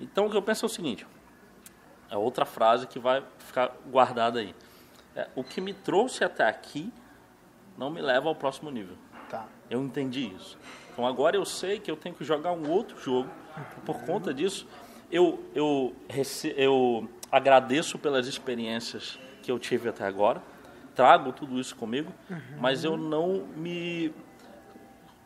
Então, 0.00 0.26
o 0.26 0.30
que 0.30 0.36
eu 0.36 0.42
penso 0.42 0.66
é 0.66 0.68
o 0.68 0.70
seguinte: 0.70 1.04
é 2.08 2.16
outra 2.16 2.44
frase 2.44 2.86
que 2.86 3.00
vai 3.00 3.24
ficar 3.38 3.76
guardada 3.90 4.38
aí. 4.38 4.54
É, 5.16 5.26
o 5.34 5.42
que 5.42 5.60
me 5.60 5.74
trouxe 5.74 6.22
até 6.22 6.46
aqui 6.46 6.92
não 7.76 7.90
me 7.90 8.00
leva 8.00 8.28
ao 8.28 8.34
próximo 8.34 8.70
nível. 8.70 8.96
Tá. 9.30 9.46
Eu 9.70 9.82
entendi 9.82 10.32
isso. 10.36 10.58
Então 10.92 11.06
agora 11.06 11.36
eu 11.36 11.44
sei 11.44 11.80
que 11.80 11.90
eu 11.90 11.96
tenho 11.96 12.14
que 12.14 12.24
jogar 12.24 12.52
um 12.52 12.70
outro 12.70 12.98
jogo. 13.00 13.28
Por 13.84 14.02
conta 14.04 14.32
disso, 14.32 14.66
eu, 15.10 15.42
eu, 15.54 15.94
eu 16.56 17.08
agradeço 17.30 17.98
pelas 17.98 18.26
experiências 18.26 19.18
que 19.42 19.50
eu 19.50 19.58
tive 19.58 19.88
até 19.88 20.04
agora, 20.04 20.42
trago 20.94 21.32
tudo 21.32 21.58
isso 21.60 21.74
comigo, 21.76 22.12
mas 22.58 22.84
eu 22.84 22.96
não 22.96 23.46
me 23.56 24.12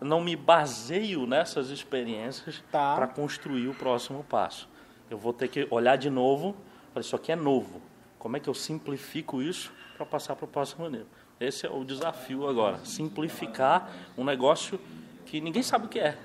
não 0.00 0.20
me 0.20 0.36
baseio 0.36 1.26
nessas 1.26 1.70
experiências 1.70 2.62
Tá. 2.70 2.94
para 2.94 3.08
construir 3.08 3.66
o 3.68 3.74
próximo 3.74 4.22
passo. 4.24 4.68
Eu 5.10 5.18
vou 5.18 5.32
ter 5.32 5.48
que 5.48 5.66
olhar 5.70 5.96
de 5.96 6.08
novo, 6.08 6.54
falar, 6.94 7.00
isso 7.00 7.16
aqui 7.16 7.32
é 7.32 7.36
novo. 7.36 7.82
Como 8.18 8.36
é 8.36 8.40
que 8.40 8.48
eu 8.48 8.54
simplifico 8.54 9.42
isso 9.42 9.72
para 9.96 10.06
passar 10.06 10.36
para 10.36 10.44
o 10.44 10.48
próximo 10.48 10.88
nível? 10.88 11.06
Esse 11.40 11.66
é 11.66 11.70
o 11.70 11.84
desafio 11.84 12.48
agora, 12.48 12.78
simplificar 12.84 13.90
um 14.16 14.24
negócio 14.24 14.80
que 15.24 15.40
ninguém 15.40 15.62
sabe 15.62 15.86
o 15.86 15.88
que 15.88 16.00
é 16.00 16.16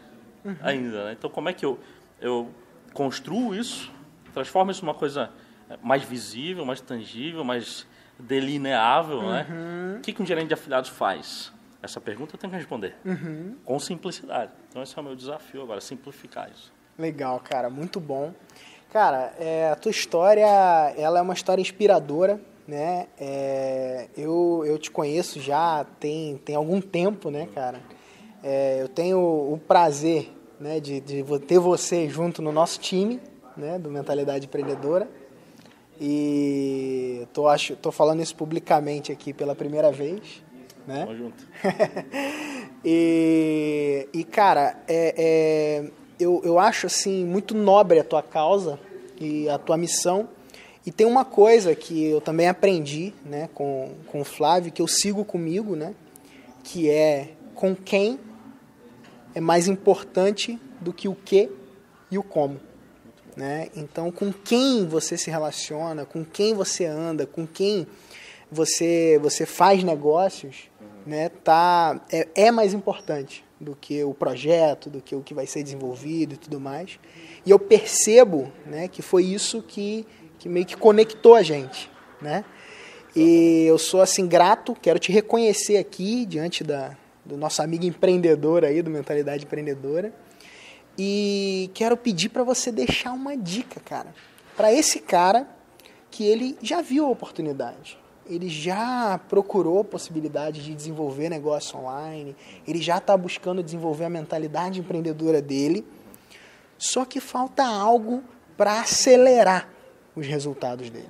ainda. 0.62 1.06
Né? 1.06 1.12
Então, 1.13 1.30
como 1.30 1.49
é 1.49 1.54
que 1.54 1.65
eu, 1.65 1.80
eu 2.19 2.49
construo 2.93 3.54
isso, 3.54 3.91
transformo 4.34 4.71
isso 4.71 4.84
numa 4.84 4.95
coisa 4.95 5.30
mais 5.82 6.04
visível, 6.04 6.65
mais 6.65 6.82
tangível, 6.82 7.43
mais 7.43 7.86
delineável? 8.17 9.21
Né? 9.21 9.47
O 9.97 10.02
que, 10.02 10.13
que 10.13 10.21
um 10.21 10.26
gerente 10.26 10.47
de 10.47 10.54
afiliados 10.54 10.89
faz? 10.89 11.52
Essa 11.82 11.99
pergunta 11.99 12.36
eu 12.36 12.39
tenho 12.39 12.52
que 12.52 12.58
responder 12.58 12.95
com 13.65 13.80
simplicidade. 13.80 14.52
Então, 14.69 14.82
esse 14.82 14.97
é 14.97 15.02
o 15.02 15.04
meu 15.04 15.15
desafio 15.15 15.62
agora, 15.62 15.82
simplificar 15.82 16.49
isso. 16.49 16.71
Legal, 16.97 17.39
cara, 17.39 17.69
muito 17.69 17.99
bom. 17.99 18.34
Cara, 18.91 19.34
é, 19.39 19.69
a 19.71 19.76
tua 19.76 19.91
história, 19.91 20.45
ela 20.95 21.19
é 21.19 21.21
uma 21.21 21.34
história 21.34 21.62
inspiradora, 21.62 22.39
né? 22.67 23.08
É, 23.19 24.08
eu, 24.17 24.63
eu 24.65 24.78
te 24.78 24.89
conheço 24.89 25.39
já 25.39 25.86
tem, 25.99 26.38
tem 26.38 26.56
algum 26.56 26.80
tempo, 26.82 27.30
né, 27.30 27.47
cara? 27.54 27.82
É, 28.43 28.82
eu 28.82 28.88
tenho 28.88 29.19
o 29.19 29.60
prazer 29.67 30.30
né, 30.60 30.80
de, 30.80 30.99
de 30.99 31.23
ter 31.39 31.60
você 31.60 32.10
junto 32.10 32.41
no 32.41 32.52
nosso 32.52 32.80
time, 32.80 33.19
né, 33.56 33.78
do 33.78 33.89
Mentalidade 33.89 34.45
Empreendedora. 34.45 35.10
E 35.99 37.28
tô, 37.34 37.47
acho, 37.47 37.76
tô 37.76 37.91
falando 37.91 38.21
isso 38.21 38.36
publicamente 38.36 39.12
aqui 39.12 39.32
pela 39.32 39.54
primeira 39.56 39.91
vez, 39.91 40.43
né? 40.88 41.06
Tamo 41.06 41.15
junto. 41.15 41.47
e, 42.84 44.08
e, 44.12 44.23
cara, 44.23 44.84
é, 44.88 45.13
é, 45.17 45.91
eu, 46.19 46.41
eu 46.43 46.60
acho 46.60 46.88
assim 46.88 47.23
muito 47.26 47.56
nobre 47.56 47.99
a 47.99 48.04
tua 48.04 48.23
causa 48.23 48.80
e 49.19 49.47
a 49.47 49.58
tua 49.58 49.78
missão. 49.78 50.28
E 50.86 50.91
tem 50.91 51.08
uma 51.08 51.24
coisa 51.24 51.74
que 51.74 52.06
eu 52.06 52.19
também 52.19 52.48
aprendi 52.48 53.13
né, 53.26 53.50
com, 53.54 53.91
com 54.08 54.22
o 54.22 54.26
Flávio, 54.26 54.72
que 54.72 54.82
eu 54.82 54.88
sigo 54.88 55.24
comigo, 55.24 55.76
né, 55.76 55.96
que 56.63 56.89
é 56.89 57.34
com 57.56 57.76
quem 57.76 58.19
é 59.34 59.39
mais 59.39 59.67
importante 59.67 60.60
do 60.82 60.91
que 60.91 61.08
o 61.08 61.15
que 61.15 61.50
e 62.12 62.17
o 62.17 62.24
como. 62.24 62.60
Né? 63.36 63.69
Então, 63.76 64.12
com 64.12 64.32
quem 64.32 64.86
você 64.86 65.17
se 65.17 65.32
relaciona, 65.32 66.06
com 66.06 66.24
quem 66.24 66.54
você 66.54 66.86
anda, 66.86 67.26
com 67.26 67.48
quem 67.48 67.88
você, 68.52 69.19
você 69.22 69.46
faz 69.46 69.84
negócios, 69.84 70.69
né, 71.06 71.30
tá, 71.30 72.00
é, 72.12 72.28
é 72.36 72.52
mais 72.52 72.74
importante 72.74 73.43
do 73.60 73.76
que 73.76 74.04
o 74.04 74.13
projeto, 74.13 74.89
do 74.89 75.02
que 75.02 75.15
o 75.15 75.22
que 75.22 75.34
vai 75.34 75.48
ser 75.48 75.63
desenvolvido 75.63 76.34
e 76.34 76.38
tudo 76.38 76.60
mais. 76.60 77.00
E 77.46 77.50
eu 77.50 77.58
percebo 77.58 78.52
né, 78.65 78.88
que 78.88 79.02
foi 79.02 79.24
isso 79.24 79.62
que, 79.62 80.06
que 80.44 80.50
meio 80.50 80.66
que 80.66 80.76
conectou 80.76 81.36
a 81.36 81.42
gente. 81.42 81.90
Né? 82.22 82.44
E 83.16 83.64
eu 83.66 83.78
sou 83.78 84.02
assim 84.02 84.28
grato, 84.28 84.76
quero 84.76 85.00
te 85.00 85.10
reconhecer 85.10 85.78
aqui 85.78 86.26
diante 86.26 86.66
da, 86.66 86.98
do 87.24 87.38
nosso 87.38 87.62
amigo 87.62 87.86
empreendedor 87.86 88.66
aí, 88.66 88.82
do 88.82 88.90
Mentalidade 88.90 89.46
Empreendedora. 89.46 90.14
E 90.98 91.72
quero 91.74 91.96
pedir 91.96 92.28
para 92.28 92.44
você 92.44 92.74
deixar 92.74 93.14
uma 93.14 93.38
dica, 93.38 93.80
cara, 93.80 94.14
para 94.58 94.70
esse 94.74 95.00
cara 95.00 95.48
que 96.12 96.26
ele 96.26 96.58
já 96.62 96.82
viu 96.82 97.06
a 97.06 97.10
oportunidade. 97.10 97.98
Ele 98.30 98.50
já 98.50 99.22
procurou 99.30 99.80
a 99.80 99.86
possibilidade 99.86 100.62
de 100.62 100.76
desenvolver 100.76 101.30
negócio 101.30 101.80
online, 101.80 102.36
ele 102.68 102.82
já 102.82 102.98
está 102.98 103.16
buscando 103.16 103.64
desenvolver 103.64 104.06
a 104.06 104.10
mentalidade 104.10 104.82
empreendedora 104.82 105.42
dele, 105.42 105.88
só 106.78 107.06
que 107.06 107.22
falta 107.22 107.64
algo 107.66 108.22
para 108.58 108.82
acelerar 108.82 109.73
os 110.15 110.26
resultados 110.28 110.89
dele. 110.89 111.10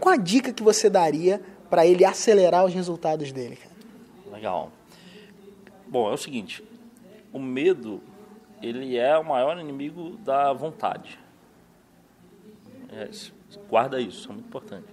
Qual 0.00 0.14
a 0.14 0.18
dica 0.18 0.52
que 0.52 0.62
você 0.62 0.90
daria 0.90 1.40
para 1.70 1.86
ele 1.86 2.04
acelerar 2.04 2.64
os 2.64 2.74
resultados 2.74 3.32
dele? 3.32 3.56
Cara? 3.56 3.74
Legal. 4.32 4.72
Bom, 5.86 6.10
é 6.10 6.12
o 6.12 6.16
seguinte, 6.16 6.62
o 7.32 7.38
medo, 7.38 8.02
ele 8.62 8.96
é 8.96 9.16
o 9.16 9.24
maior 9.24 9.58
inimigo 9.58 10.16
da 10.18 10.52
vontade. 10.52 11.18
É, 12.90 13.10
guarda 13.68 14.00
isso, 14.00 14.28
é 14.28 14.32
muito 14.32 14.46
importante. 14.46 14.86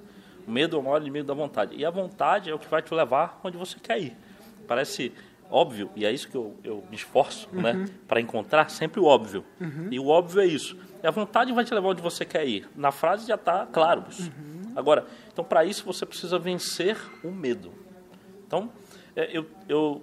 O 0.48 0.52
medo 0.52 0.76
é 0.76 0.80
o 0.80 0.84
maior 0.84 1.02
inimigo 1.02 1.28
da 1.28 1.34
vontade. 1.34 1.76
E 1.76 1.86
a 1.86 1.90
vontade 1.90 2.50
é 2.50 2.54
o 2.54 2.60
que 2.60 2.68
vai 2.68 2.82
te 2.82 2.94
levar 2.94 3.40
onde 3.44 3.58
você 3.58 3.80
quer 3.80 4.00
ir. 4.00 4.18
Parece 4.68 5.14
óbvio, 5.52 5.90
e 5.96 6.06
é 6.06 6.12
isso 6.12 6.28
que 6.30 6.36
eu, 6.36 6.56
eu 6.64 6.84
me 6.90 6.96
esforço 6.96 7.50
né, 7.52 7.86
para 8.08 8.22
encontrar 8.22 8.70
sempre 8.70 9.00
o 9.00 9.06
óbvio. 9.06 9.44
E 9.92 10.00
o 10.00 10.08
óbvio 10.08 10.42
é 10.42 10.46
isso. 10.46 10.78
E 11.04 11.08
a 11.08 11.12
vontade 11.12 11.52
vai 11.52 11.66
te 11.66 11.74
levar 11.74 11.90
onde 11.90 12.02
você 12.02 12.24
quer 12.24 12.48
ir. 12.48 12.70
Na 12.76 12.92
frase 12.92 13.28
já 13.28 13.36
está 13.36 13.66
claro 13.66 14.06
isso. 14.10 14.32
Agora, 14.76 15.06
então 15.32 15.44
para 15.44 15.66
isso 15.66 15.84
você 15.86 16.06
precisa 16.06 16.40
vencer 16.40 16.98
o 17.24 17.30
medo. 17.30 17.74
Então, 18.48 18.72
é, 19.16 19.30
eu, 19.38 19.46
eu, 19.68 20.02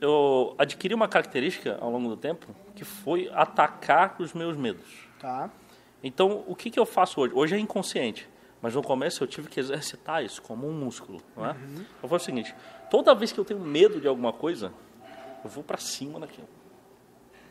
eu 0.00 0.54
adquiri 0.58 0.94
uma 0.94 1.08
característica 1.08 1.78
ao 1.80 1.90
longo 1.90 2.08
do 2.08 2.16
tempo 2.16 2.46
que 2.74 2.84
foi 2.84 3.30
atacar 3.32 4.16
os 4.20 4.32
meus 4.32 4.56
medos. 4.56 4.86
Tá? 5.18 5.50
Então, 6.02 6.44
o 6.46 6.54
que, 6.54 6.70
que 6.70 6.78
eu 6.78 6.86
faço 6.86 7.20
hoje? 7.20 7.34
Hoje 7.34 7.54
é 7.56 7.58
inconsciente, 7.58 8.28
mas 8.60 8.74
no 8.74 8.82
começo 8.82 9.24
eu 9.24 9.26
tive 9.26 9.48
que 9.48 9.58
exercitar 9.58 10.22
isso 10.24 10.42
como 10.42 10.68
um 10.68 10.72
músculo. 10.72 11.20
Não 11.36 11.46
é? 11.46 11.56
Eu 12.02 12.08
faço 12.08 12.24
o 12.24 12.26
seguinte: 12.26 12.54
toda 12.90 13.14
vez 13.14 13.32
que 13.32 13.38
eu 13.38 13.44
tenho 13.44 13.60
medo 13.60 14.00
de 14.00 14.08
alguma 14.08 14.32
coisa, 14.32 14.72
eu 15.44 15.50
vou 15.50 15.62
para 15.62 15.78
cima 15.78 16.20
daquilo. 16.20 16.48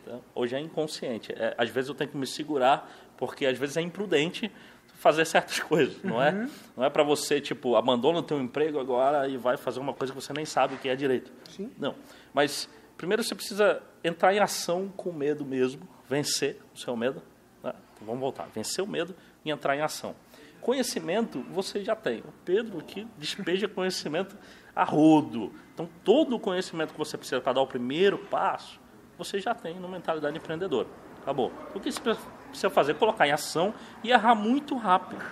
Tá? 0.04 0.18
Hoje 0.34 0.54
é 0.54 0.60
inconsciente. 0.60 1.32
É, 1.32 1.54
às 1.58 1.68
vezes 1.70 1.88
eu 1.88 1.94
tenho 1.94 2.10
que 2.10 2.16
me 2.16 2.26
segurar, 2.26 2.90
porque 3.16 3.46
às 3.46 3.58
vezes 3.58 3.76
é 3.76 3.80
imprudente 3.80 4.50
fazer 4.94 5.24
certas 5.24 5.58
coisas, 5.60 6.02
não 6.02 6.22
é? 6.22 6.48
Não 6.76 6.84
é 6.84 6.90
para 6.90 7.02
você, 7.02 7.40
tipo, 7.40 7.76
abandona 7.76 8.20
o 8.20 8.22
teu 8.22 8.40
emprego 8.40 8.78
agora 8.78 9.28
e 9.28 9.36
vai 9.36 9.56
fazer 9.56 9.80
uma 9.80 9.92
coisa 9.92 10.12
que 10.12 10.20
você 10.20 10.32
nem 10.32 10.44
sabe 10.44 10.74
o 10.74 10.78
que 10.78 10.88
é 10.88 10.96
direito. 10.96 11.32
Sim. 11.50 11.70
Não. 11.78 11.94
Mas 12.32 12.68
primeiro 12.96 13.22
você 13.22 13.34
precisa 13.34 13.82
entrar 14.02 14.34
em 14.34 14.38
ação 14.38 14.88
com 14.96 15.12
medo 15.12 15.44
mesmo, 15.44 15.86
vencer 16.08 16.58
o 16.74 16.78
seu 16.78 16.96
medo. 16.96 17.22
né? 17.62 17.74
Então, 17.94 18.06
vamos 18.06 18.20
voltar. 18.20 18.48
Vencer 18.54 18.82
o 18.82 18.86
medo 18.86 19.14
e 19.44 19.50
entrar 19.50 19.76
em 19.76 19.80
ação. 19.80 20.14
Conhecimento 20.60 21.44
você 21.50 21.84
já 21.84 21.94
tem. 21.94 22.20
O 22.20 22.32
Pedro 22.44 22.78
aqui 22.78 23.06
despeja 23.18 23.68
conhecimento 23.68 24.36
a 24.76 24.84
rodo. 24.84 25.50
Então, 25.72 25.88
todo 26.04 26.36
o 26.36 26.38
conhecimento 26.38 26.92
que 26.92 26.98
você 26.98 27.16
precisa 27.16 27.40
para 27.40 27.54
dar 27.54 27.62
o 27.62 27.66
primeiro 27.66 28.18
passo, 28.18 28.78
você 29.16 29.40
já 29.40 29.54
tem 29.54 29.74
no 29.76 29.88
Mentalidade 29.88 30.36
Empreendedora. 30.36 30.86
Acabou. 31.22 31.50
O 31.74 31.80
que 31.80 31.90
você 31.90 32.00
precisa 32.00 32.70
fazer? 32.70 32.94
Colocar 32.94 33.26
em 33.26 33.32
ação 33.32 33.72
e 34.04 34.10
errar 34.10 34.34
muito 34.34 34.76
rápido. 34.76 35.24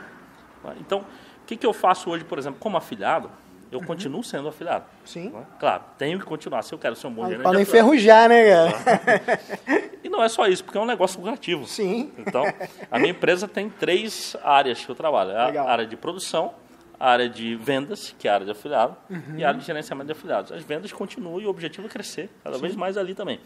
Então, 0.81 1.01
o 1.01 1.47
que, 1.47 1.57
que 1.57 1.67
eu 1.67 1.75
faço 1.75 2.09
hoje, 2.11 2.25
por 2.25 2.39
exemplo, 2.39 2.59
como 2.59 2.79
afiliado? 2.79 3.31
eu 3.75 3.83
continuo 3.83 4.23
sendo 4.23 4.49
afiliado. 4.49 4.85
Sim. 5.05 5.31
né? 5.31 5.45
Claro, 5.59 5.83
tenho 5.99 6.19
que 6.19 6.25
continuar 6.25 6.63
se 6.63 6.73
eu 6.73 6.79
quero 6.79 6.95
ser 6.95 7.09
um 7.09 7.13
bom 7.13 7.25
gerente. 7.27 7.43
Para 7.43 7.53
não 7.53 7.61
enferrujar, 7.61 8.29
né, 8.29 8.51
cara? 8.51 9.41
E 10.05 10.09
não 10.09 10.23
é 10.23 10.29
só 10.29 10.47
isso, 10.47 10.63
porque 10.63 10.77
é 10.77 10.81
um 10.81 10.87
negócio 10.87 11.19
lucrativo. 11.19 11.67
Sim. 11.67 12.13
Então, 12.19 12.45
a 12.91 12.99
minha 12.99 13.11
empresa 13.11 13.49
tem 13.49 13.71
três 13.71 14.37
áreas 14.45 14.85
que 14.85 14.91
eu 14.91 14.95
trabalho. 14.95 15.31
É 15.31 15.47
Legal. 15.47 15.67
A 15.67 15.73
área 15.73 15.87
de 15.87 15.97
produção, 15.97 16.53
a 16.99 17.11
área 17.11 17.29
de 17.29 17.57
vendas, 17.57 18.15
que 18.19 18.29
é 18.29 18.31
a 18.31 18.35
área 18.35 18.47
de 18.47 18.53
afiliado, 18.53 18.97
Uhum. 19.11 19.37
e 19.39 19.45
a 19.45 19.49
área 19.49 19.61
de 19.61 19.67
gerenciamento 19.67 20.07
de 20.07 20.13
afiliados. 20.13 20.53
As 20.53 20.63
vendas 20.63 20.93
continuam 20.93 21.41
e 21.41 21.47
o 21.47 21.51
objetivo 21.51 21.87
é 21.87 21.91
crescer 21.91 22.31
cada 22.43 22.59
vez 22.59 22.75
mais 22.77 22.97
ali 22.97 23.15
também. 23.15 23.41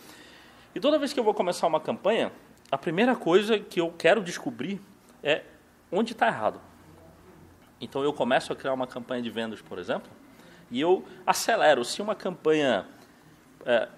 E 0.75 0.81
toda 0.81 0.99
vez 0.99 1.13
que 1.13 1.19
eu 1.21 1.25
vou 1.25 1.35
começar 1.35 1.67
uma 1.67 1.81
campanha, 1.81 2.31
a 2.71 2.77
primeira 2.79 3.17
coisa 3.17 3.59
que 3.59 3.81
eu 3.81 3.93
quero 3.97 4.23
descobrir 4.23 4.81
é 5.23 5.43
onde 5.91 6.13
está 6.13 6.27
errado. 6.27 6.61
Então 7.81 8.03
eu 8.03 8.13
começo 8.13 8.53
a 8.53 8.57
criar 8.57 8.73
uma 8.75 8.87
campanha 8.87 9.23
de 9.23 9.31
vendas, 9.31 9.63
por 9.63 9.79
exemplo, 9.79 10.11
e 10.71 10.81
eu 10.81 11.05
acelero. 11.27 11.85
Se 11.85 12.03
uma 12.03 12.15
campanha 12.15 12.87
é, 13.65 13.89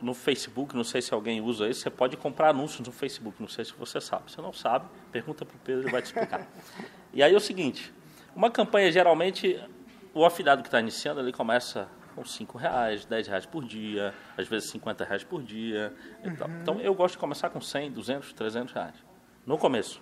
no 0.00 0.12
Facebook, 0.12 0.74
não 0.76 0.84
sei 0.84 1.00
se 1.00 1.14
alguém 1.14 1.40
usa 1.40 1.68
isso, 1.68 1.80
você 1.80 1.90
pode 1.90 2.16
comprar 2.16 2.50
anúncios 2.50 2.86
no 2.86 2.92
Facebook, 2.92 3.40
não 3.40 3.48
sei 3.48 3.64
se 3.64 3.72
você 3.72 4.00
sabe. 4.00 4.30
Se 4.30 4.38
não 4.38 4.52
sabe, 4.52 4.86
pergunta 5.10 5.44
para 5.44 5.56
o 5.56 5.58
Pedro, 5.60 5.84
ele 5.84 5.92
vai 5.92 6.02
te 6.02 6.06
explicar. 6.06 6.46
e 7.14 7.22
aí 7.22 7.32
é 7.32 7.36
o 7.36 7.40
seguinte, 7.40 7.92
uma 8.34 8.50
campanha 8.50 8.90
geralmente, 8.90 9.58
o 10.14 10.24
afiliado 10.24 10.62
que 10.62 10.68
está 10.68 10.80
iniciando, 10.80 11.20
ele 11.20 11.32
começa 11.32 11.88
com 12.14 12.24
5 12.24 12.58
reais, 12.58 13.04
10 13.06 13.26
reais 13.28 13.46
por 13.46 13.64
dia, 13.64 14.12
às 14.36 14.46
vezes 14.46 14.68
50 14.70 15.04
reais 15.04 15.24
por 15.24 15.42
dia. 15.42 15.94
tal. 16.38 16.48
Então 16.62 16.80
eu 16.80 16.94
gosto 16.94 17.12
de 17.14 17.18
começar 17.18 17.48
com 17.50 17.60
100, 17.60 17.90
200, 17.92 18.32
300 18.34 18.72
reais. 18.74 18.94
No 19.46 19.56
começo. 19.58 20.00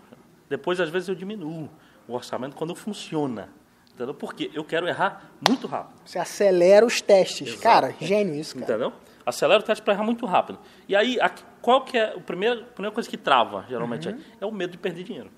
Depois, 0.49 0.81
às 0.81 0.91
vezes, 0.91 1.09
eu 1.09 1.15
diminuo 1.15 1.71
o 2.09 2.13
orçamento 2.15 2.57
quando 2.57 2.75
funciona. 2.75 3.49
Entendeu? 3.95 4.13
Porque 4.15 4.51
eu 4.53 4.65
quero 4.65 4.89
errar 4.89 5.31
muito 5.49 5.67
rápido. 5.69 6.01
Você 6.05 6.19
acelera 6.19 6.85
os 6.85 7.01
testes. 7.01 7.47
Exato. 7.49 7.63
Cara, 7.63 7.95
gênio 8.01 8.35
isso, 8.35 8.55
cara. 8.59 8.65
Entendeu? 8.73 8.93
Acelera 9.25 9.61
o 9.61 9.63
teste 9.63 9.83
para 9.85 9.95
errar 9.95 10.03
muito 10.03 10.27
rápido. 10.27 10.59
E 10.89 10.97
aí, 10.97 11.21
aqui- 11.21 11.45
qual 11.63 11.85
que 11.85 11.97
é 11.97 12.15
a 12.17 12.21
primeira, 12.21 12.63
a 12.63 12.65
primeira 12.65 12.93
coisa 12.93 13.09
que 13.09 13.17
trava, 13.17 13.65
geralmente, 13.69 14.09
Uhum. 14.09 14.19
é, 14.41 14.45
é 14.45 14.47
o 14.47 14.51
medo 14.51 14.73
de 14.73 14.79
perder 14.79 15.05
dinheiro. 15.05 15.31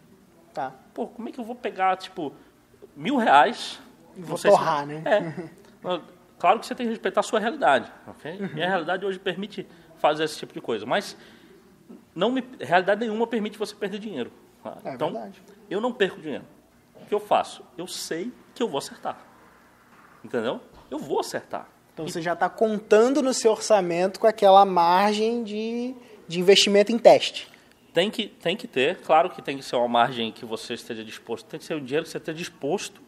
Tá. 0.55 0.73
Pô, 0.95 1.07
como 1.09 1.29
é 1.29 1.33
que 1.33 1.39
eu 1.41 1.45
vou 1.45 1.55
pegar, 1.57 1.97
tipo, 1.97 2.33
mil 2.97 3.17
reais... 3.17 3.81
E 4.17 4.21
vou 4.21 4.37
sei 4.37 4.51
se- 4.51 4.57
torrar, 4.57 4.87
né? 4.87 5.03
É. 5.05 5.51
Claro 6.39 6.59
que 6.59 6.67
você 6.67 6.75
tem 6.75 6.87
que 6.87 6.91
respeitar 6.91 7.21
a 7.21 7.23
sua 7.23 7.39
realidade, 7.39 7.89
ok? 8.05 8.33
Uhum. 8.33 8.49
Minha 8.55 8.67
realidade 8.69 9.07
hoje 9.07 9.17
permite 9.17 9.65
fazer 9.99 10.25
esse 10.25 10.37
tipo 10.37 10.53
de 10.53 10.61
coisa, 10.61 10.85
mas 10.85 11.17
não 12.13 12.33
me, 12.33 12.43
realidade 12.59 13.01
nenhuma 13.01 13.29
permite 13.29 13.57
você 13.57 13.73
perder 13.77 14.01
dinheiro. 14.01 14.33
tá? 14.61 14.77
É 14.85 14.95
então, 14.95 15.13
verdade. 15.13 15.41
eu 15.71 15.81
não 15.81 15.93
perco 15.93 16.21
dinheiro. 16.21 16.45
O 17.01 17.07
que 17.07 17.15
eu 17.15 17.21
faço? 17.21 17.63
Eu 17.79 17.87
sei 17.87 18.33
que 18.57 18.61
eu 18.61 18.69
vou 18.69 18.79
acertar. 18.79 19.19
Entendeu? 20.25 20.61
Eu 20.91 20.99
vou 20.99 21.21
acertar. 21.21 21.69
Então 21.95 22.09
você 22.09 22.21
já 22.21 22.33
está 22.33 22.49
contando 22.49 23.23
no 23.23 23.33
seu 23.33 23.53
orçamento 23.53 24.19
com 24.19 24.27
aquela 24.27 24.65
margem 24.65 25.45
de, 25.45 25.95
de 26.27 26.41
investimento 26.41 26.91
em 26.91 26.99
teste. 26.99 27.49
Tem 27.93 28.11
que, 28.11 28.27
tem 28.27 28.57
que 28.57 28.67
ter, 28.67 28.97
claro 29.01 29.29
que 29.29 29.43
tem 29.43 29.59
que 29.59 29.63
ser 29.63 29.77
uma 29.77 29.89
margem 29.89 30.33
que 30.33 30.47
você 30.47 30.75
esteja 30.75 31.05
disposto, 31.05 31.47
tem 31.47 31.61
que 31.61 31.67
ser 31.67 31.75
um 31.75 31.85
dinheiro 31.85 32.05
que 32.05 32.11
você 32.11 32.19
esteja 32.19 32.39
disposto 32.39 33.03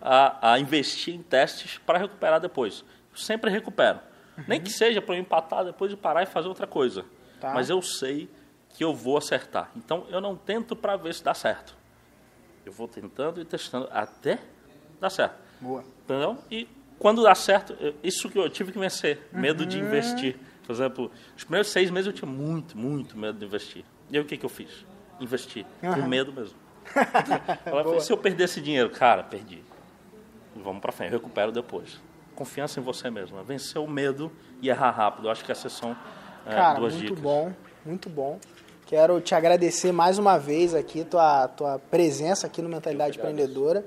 a, 0.00 0.52
a 0.52 0.58
investir 0.58 1.14
em 1.14 1.22
testes 1.22 1.78
para 1.78 1.98
recuperar 1.98 2.40
depois. 2.40 2.84
Eu 3.12 3.18
sempre 3.18 3.50
recupero. 3.50 4.00
Nem 4.48 4.60
que 4.60 4.70
seja 4.70 5.02
para 5.02 5.14
eu 5.14 5.20
empatar 5.20 5.64
depois 5.64 5.90
de 5.90 5.96
parar 5.96 6.22
e 6.22 6.26
fazer 6.26 6.48
outra 6.48 6.66
coisa. 6.66 7.04
Tá. 7.38 7.52
Mas 7.52 7.68
eu 7.68 7.82
sei 7.82 8.28
que 8.70 8.82
eu 8.82 8.94
vou 8.94 9.18
acertar. 9.18 9.70
Então 9.76 10.06
eu 10.08 10.20
não 10.20 10.34
tento 10.34 10.74
para 10.74 10.96
ver 10.96 11.14
se 11.14 11.22
dá 11.22 11.34
certo. 11.34 11.76
Eu 12.64 12.72
vou 12.72 12.88
tentando 12.88 13.40
e 13.40 13.44
testando 13.44 13.88
até 13.92 14.38
dar 15.00 15.10
certo. 15.10 15.36
Boa. 15.60 15.84
Entendeu? 16.04 16.38
E 16.50 16.66
quando 16.98 17.22
dá 17.22 17.34
certo, 17.34 17.76
isso 18.02 18.30
que 18.30 18.38
eu 18.38 18.48
tive 18.48 18.72
que 18.72 18.78
vencer, 18.78 19.28
medo 19.32 19.66
de 19.66 19.78
investir. 19.78 20.38
Por 20.64 20.72
exemplo, 20.72 21.10
os 21.36 21.42
primeiros 21.42 21.68
seis 21.68 21.90
meses 21.90 22.06
eu 22.06 22.12
tinha 22.12 22.30
muito, 22.30 22.78
muito 22.78 23.18
medo 23.18 23.38
de 23.38 23.44
investir. 23.44 23.84
E 24.12 24.16
aí 24.18 24.22
o 24.22 24.26
que, 24.26 24.36
que 24.36 24.44
eu 24.44 24.50
fiz? 24.50 24.68
Investi. 25.18 25.66
Com 25.80 25.86
Aham. 25.86 26.06
medo 26.06 26.32
mesmo. 26.32 26.54
Ela 27.64 27.82
falou, 27.82 27.98
se 27.98 28.12
eu 28.12 28.16
perder 28.18 28.44
esse 28.44 28.60
dinheiro, 28.60 28.90
cara, 28.90 29.22
perdi. 29.22 29.62
Vamos 30.54 30.82
pra 30.82 30.92
frente, 30.92 31.12
eu 31.14 31.18
recupero 31.18 31.50
depois. 31.50 31.98
Confiança 32.34 32.78
em 32.78 32.82
você 32.82 33.08
mesmo. 33.10 33.38
é 33.38 33.42
Vencer 33.42 33.80
o 33.80 33.88
medo 33.88 34.30
e 34.60 34.68
errar 34.68 34.90
rápido. 34.90 35.28
Eu 35.28 35.30
acho 35.30 35.42
que 35.42 35.50
essas 35.50 35.72
são 35.72 35.96
é, 36.44 36.50
Cara, 36.54 36.78
duas 36.78 36.92
muito 36.92 37.06
dicas. 37.06 37.22
bom, 37.22 37.52
muito 37.86 38.10
bom. 38.10 38.38
Quero 38.86 39.18
te 39.22 39.34
agradecer 39.34 39.92
mais 39.92 40.18
uma 40.18 40.36
vez 40.38 40.74
aqui, 40.74 41.04
tua, 41.04 41.48
tua 41.48 41.78
presença 41.78 42.46
aqui 42.46 42.60
no 42.60 42.68
Mentalidade. 42.68 43.16
Empreendedora. 43.16 43.82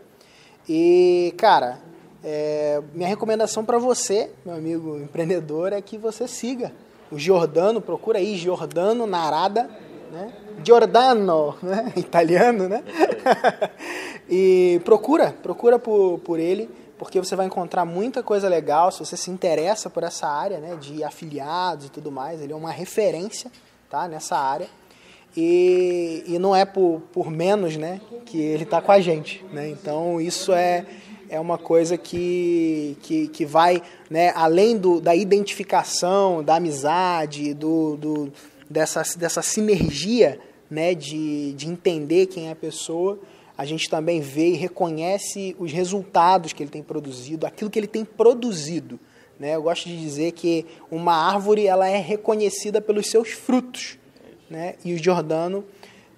E, 0.67 1.35
cara, 1.37 1.77
é, 2.23 2.81
minha 2.93 3.07
recomendação 3.07 3.63
para 3.63 3.77
você, 3.77 4.31
meu 4.43 4.55
amigo 4.55 4.97
empreendedor, 4.97 5.71
é 5.71 5.81
que 5.83 5.99
você 5.99 6.27
siga 6.27 6.71
o 7.11 7.19
Giordano, 7.19 7.79
procura 7.79 8.17
aí 8.17 8.35
Giordano 8.35 9.05
Narada, 9.05 9.69
né? 10.15 10.33
Giordano, 10.63 11.55
né? 11.61 11.91
Italiano, 11.97 12.69
né? 12.69 12.81
e 14.29 14.81
procura, 14.85 15.35
procura 15.43 15.77
por, 15.77 16.19
por 16.19 16.39
ele, 16.39 16.69
porque 16.97 17.19
você 17.19 17.35
vai 17.35 17.45
encontrar 17.45 17.83
muita 17.83 18.23
coisa 18.23 18.47
legal, 18.47 18.91
se 18.91 18.99
você 18.99 19.17
se 19.17 19.29
interessa 19.29 19.89
por 19.89 20.03
essa 20.03 20.27
área, 20.27 20.59
né, 20.59 20.77
de 20.79 21.03
afiliados 21.03 21.87
e 21.87 21.91
tudo 21.91 22.09
mais, 22.09 22.41
ele 22.41 22.53
é 22.53 22.55
uma 22.55 22.71
referência, 22.71 23.51
tá, 23.89 24.07
nessa 24.07 24.37
área. 24.37 24.67
E, 25.35 26.23
e 26.25 26.39
não 26.39 26.55
é 26.55 26.63
por, 26.63 27.01
por 27.11 27.29
menos, 27.29 27.75
né, 27.75 27.99
que 28.25 28.39
ele 28.39 28.63
está 28.63 28.81
com 28.81 28.93
a 28.93 29.01
gente, 29.01 29.45
né? 29.51 29.67
Então 29.69 30.21
isso 30.21 30.53
é 30.53 30.85
é 31.27 31.39
uma 31.39 31.57
coisa 31.57 31.97
que, 31.97 32.95
que, 33.01 33.27
que 33.29 33.45
vai, 33.47 33.81
né, 34.11 34.31
além 34.35 34.77
do, 34.77 35.01
da 35.01 35.15
identificação, 35.15 36.43
da 36.43 36.57
amizade, 36.57 37.51
do, 37.55 37.97
do, 37.97 38.31
dessa, 38.69 39.03
dessa 39.17 39.41
sinergia, 39.41 40.39
né, 40.69 40.93
de, 40.93 41.53
de 41.53 41.67
entender 41.67 42.25
quem 42.27 42.47
é 42.47 42.51
a 42.51 42.55
pessoa, 42.55 43.19
a 43.57 43.63
gente 43.65 43.89
também 43.89 44.19
vê 44.19 44.49
e 44.49 44.55
reconhece 44.55 45.55
os 45.59 45.71
resultados 45.71 46.51
que 46.51 46.61
ele 46.61 46.69
tem 46.69 46.83
produzido, 46.83 47.45
aquilo 47.45 47.69
que 47.69 47.79
ele 47.79 47.87
tem 47.87 48.03
produzido. 48.03 48.99
Né? 49.39 49.55
Eu 49.55 49.63
gosto 49.63 49.87
de 49.87 49.97
dizer 49.97 50.31
que 50.33 50.65
uma 50.91 51.13
árvore 51.13 51.65
ela 51.65 51.87
é 51.87 51.97
reconhecida 51.97 52.81
pelos 52.81 53.07
seus 53.07 53.29
frutos. 53.29 53.97
Né? 54.49 54.75
E 54.83 54.93
o 54.93 54.97
Giordano 54.97 55.63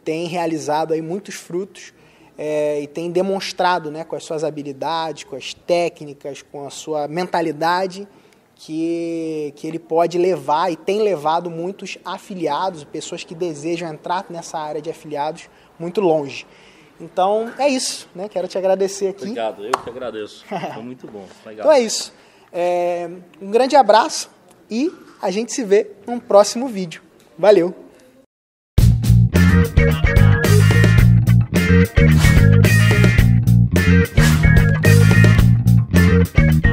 tem 0.04 0.28
realizado 0.28 0.94
aí 0.94 1.02
muitos 1.02 1.36
frutos 1.36 1.94
é, 2.38 2.82
e 2.82 2.88
tem 2.88 3.12
demonstrado 3.12 3.92
né, 3.92 4.04
com 4.04 4.16
as 4.16 4.24
suas 4.24 4.44
habilidades, 4.44 5.24
com 5.24 5.36
as 5.36 5.54
técnicas, 5.54 6.42
com 6.42 6.66
a 6.66 6.70
sua 6.70 7.08
mentalidade, 7.08 8.08
que, 8.60 9.54
que 9.56 9.67
ele 9.67 9.80
pode 9.80 10.17
levar 10.17 10.72
e 10.72 10.76
tem 10.76 11.02
levado 11.02 11.50
muitos 11.50 11.98
afiliados, 12.04 12.84
pessoas 12.84 13.24
que 13.24 13.36
desejam 13.36 13.89
entrar 13.89 14.26
nessa 14.30 14.58
área 14.58 14.82
de 14.82 14.89
afiliados 14.89 15.50
muito 15.78 16.02
longe. 16.02 16.46
Então 17.00 17.54
é 17.60 17.70
isso, 17.70 18.10
né? 18.15 18.28
Quero 18.28 18.48
te 18.48 18.58
agradecer 18.58 19.10
aqui. 19.10 19.24
Obrigado, 19.24 19.63
eu 19.63 19.72
que 19.72 19.89
agradeço. 19.89 20.43
Foi 20.74 20.84
muito 20.84 21.06
bom. 21.08 21.26
Legal. 21.46 21.65
Então 21.65 21.72
é 21.72 21.80
isso. 21.80 22.12
É, 22.52 23.10
um 23.41 23.52
grande 23.52 23.76
abraço 23.76 24.30
e 24.70 24.91
a 25.22 25.30
gente 25.30 25.54
se 25.54 25.63
vê 25.63 25.91
num 26.08 26.20
próximo 26.20 26.67
vídeo. 26.67 27.02
Valeu! 27.38 27.74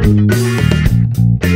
Thank 0.02 0.73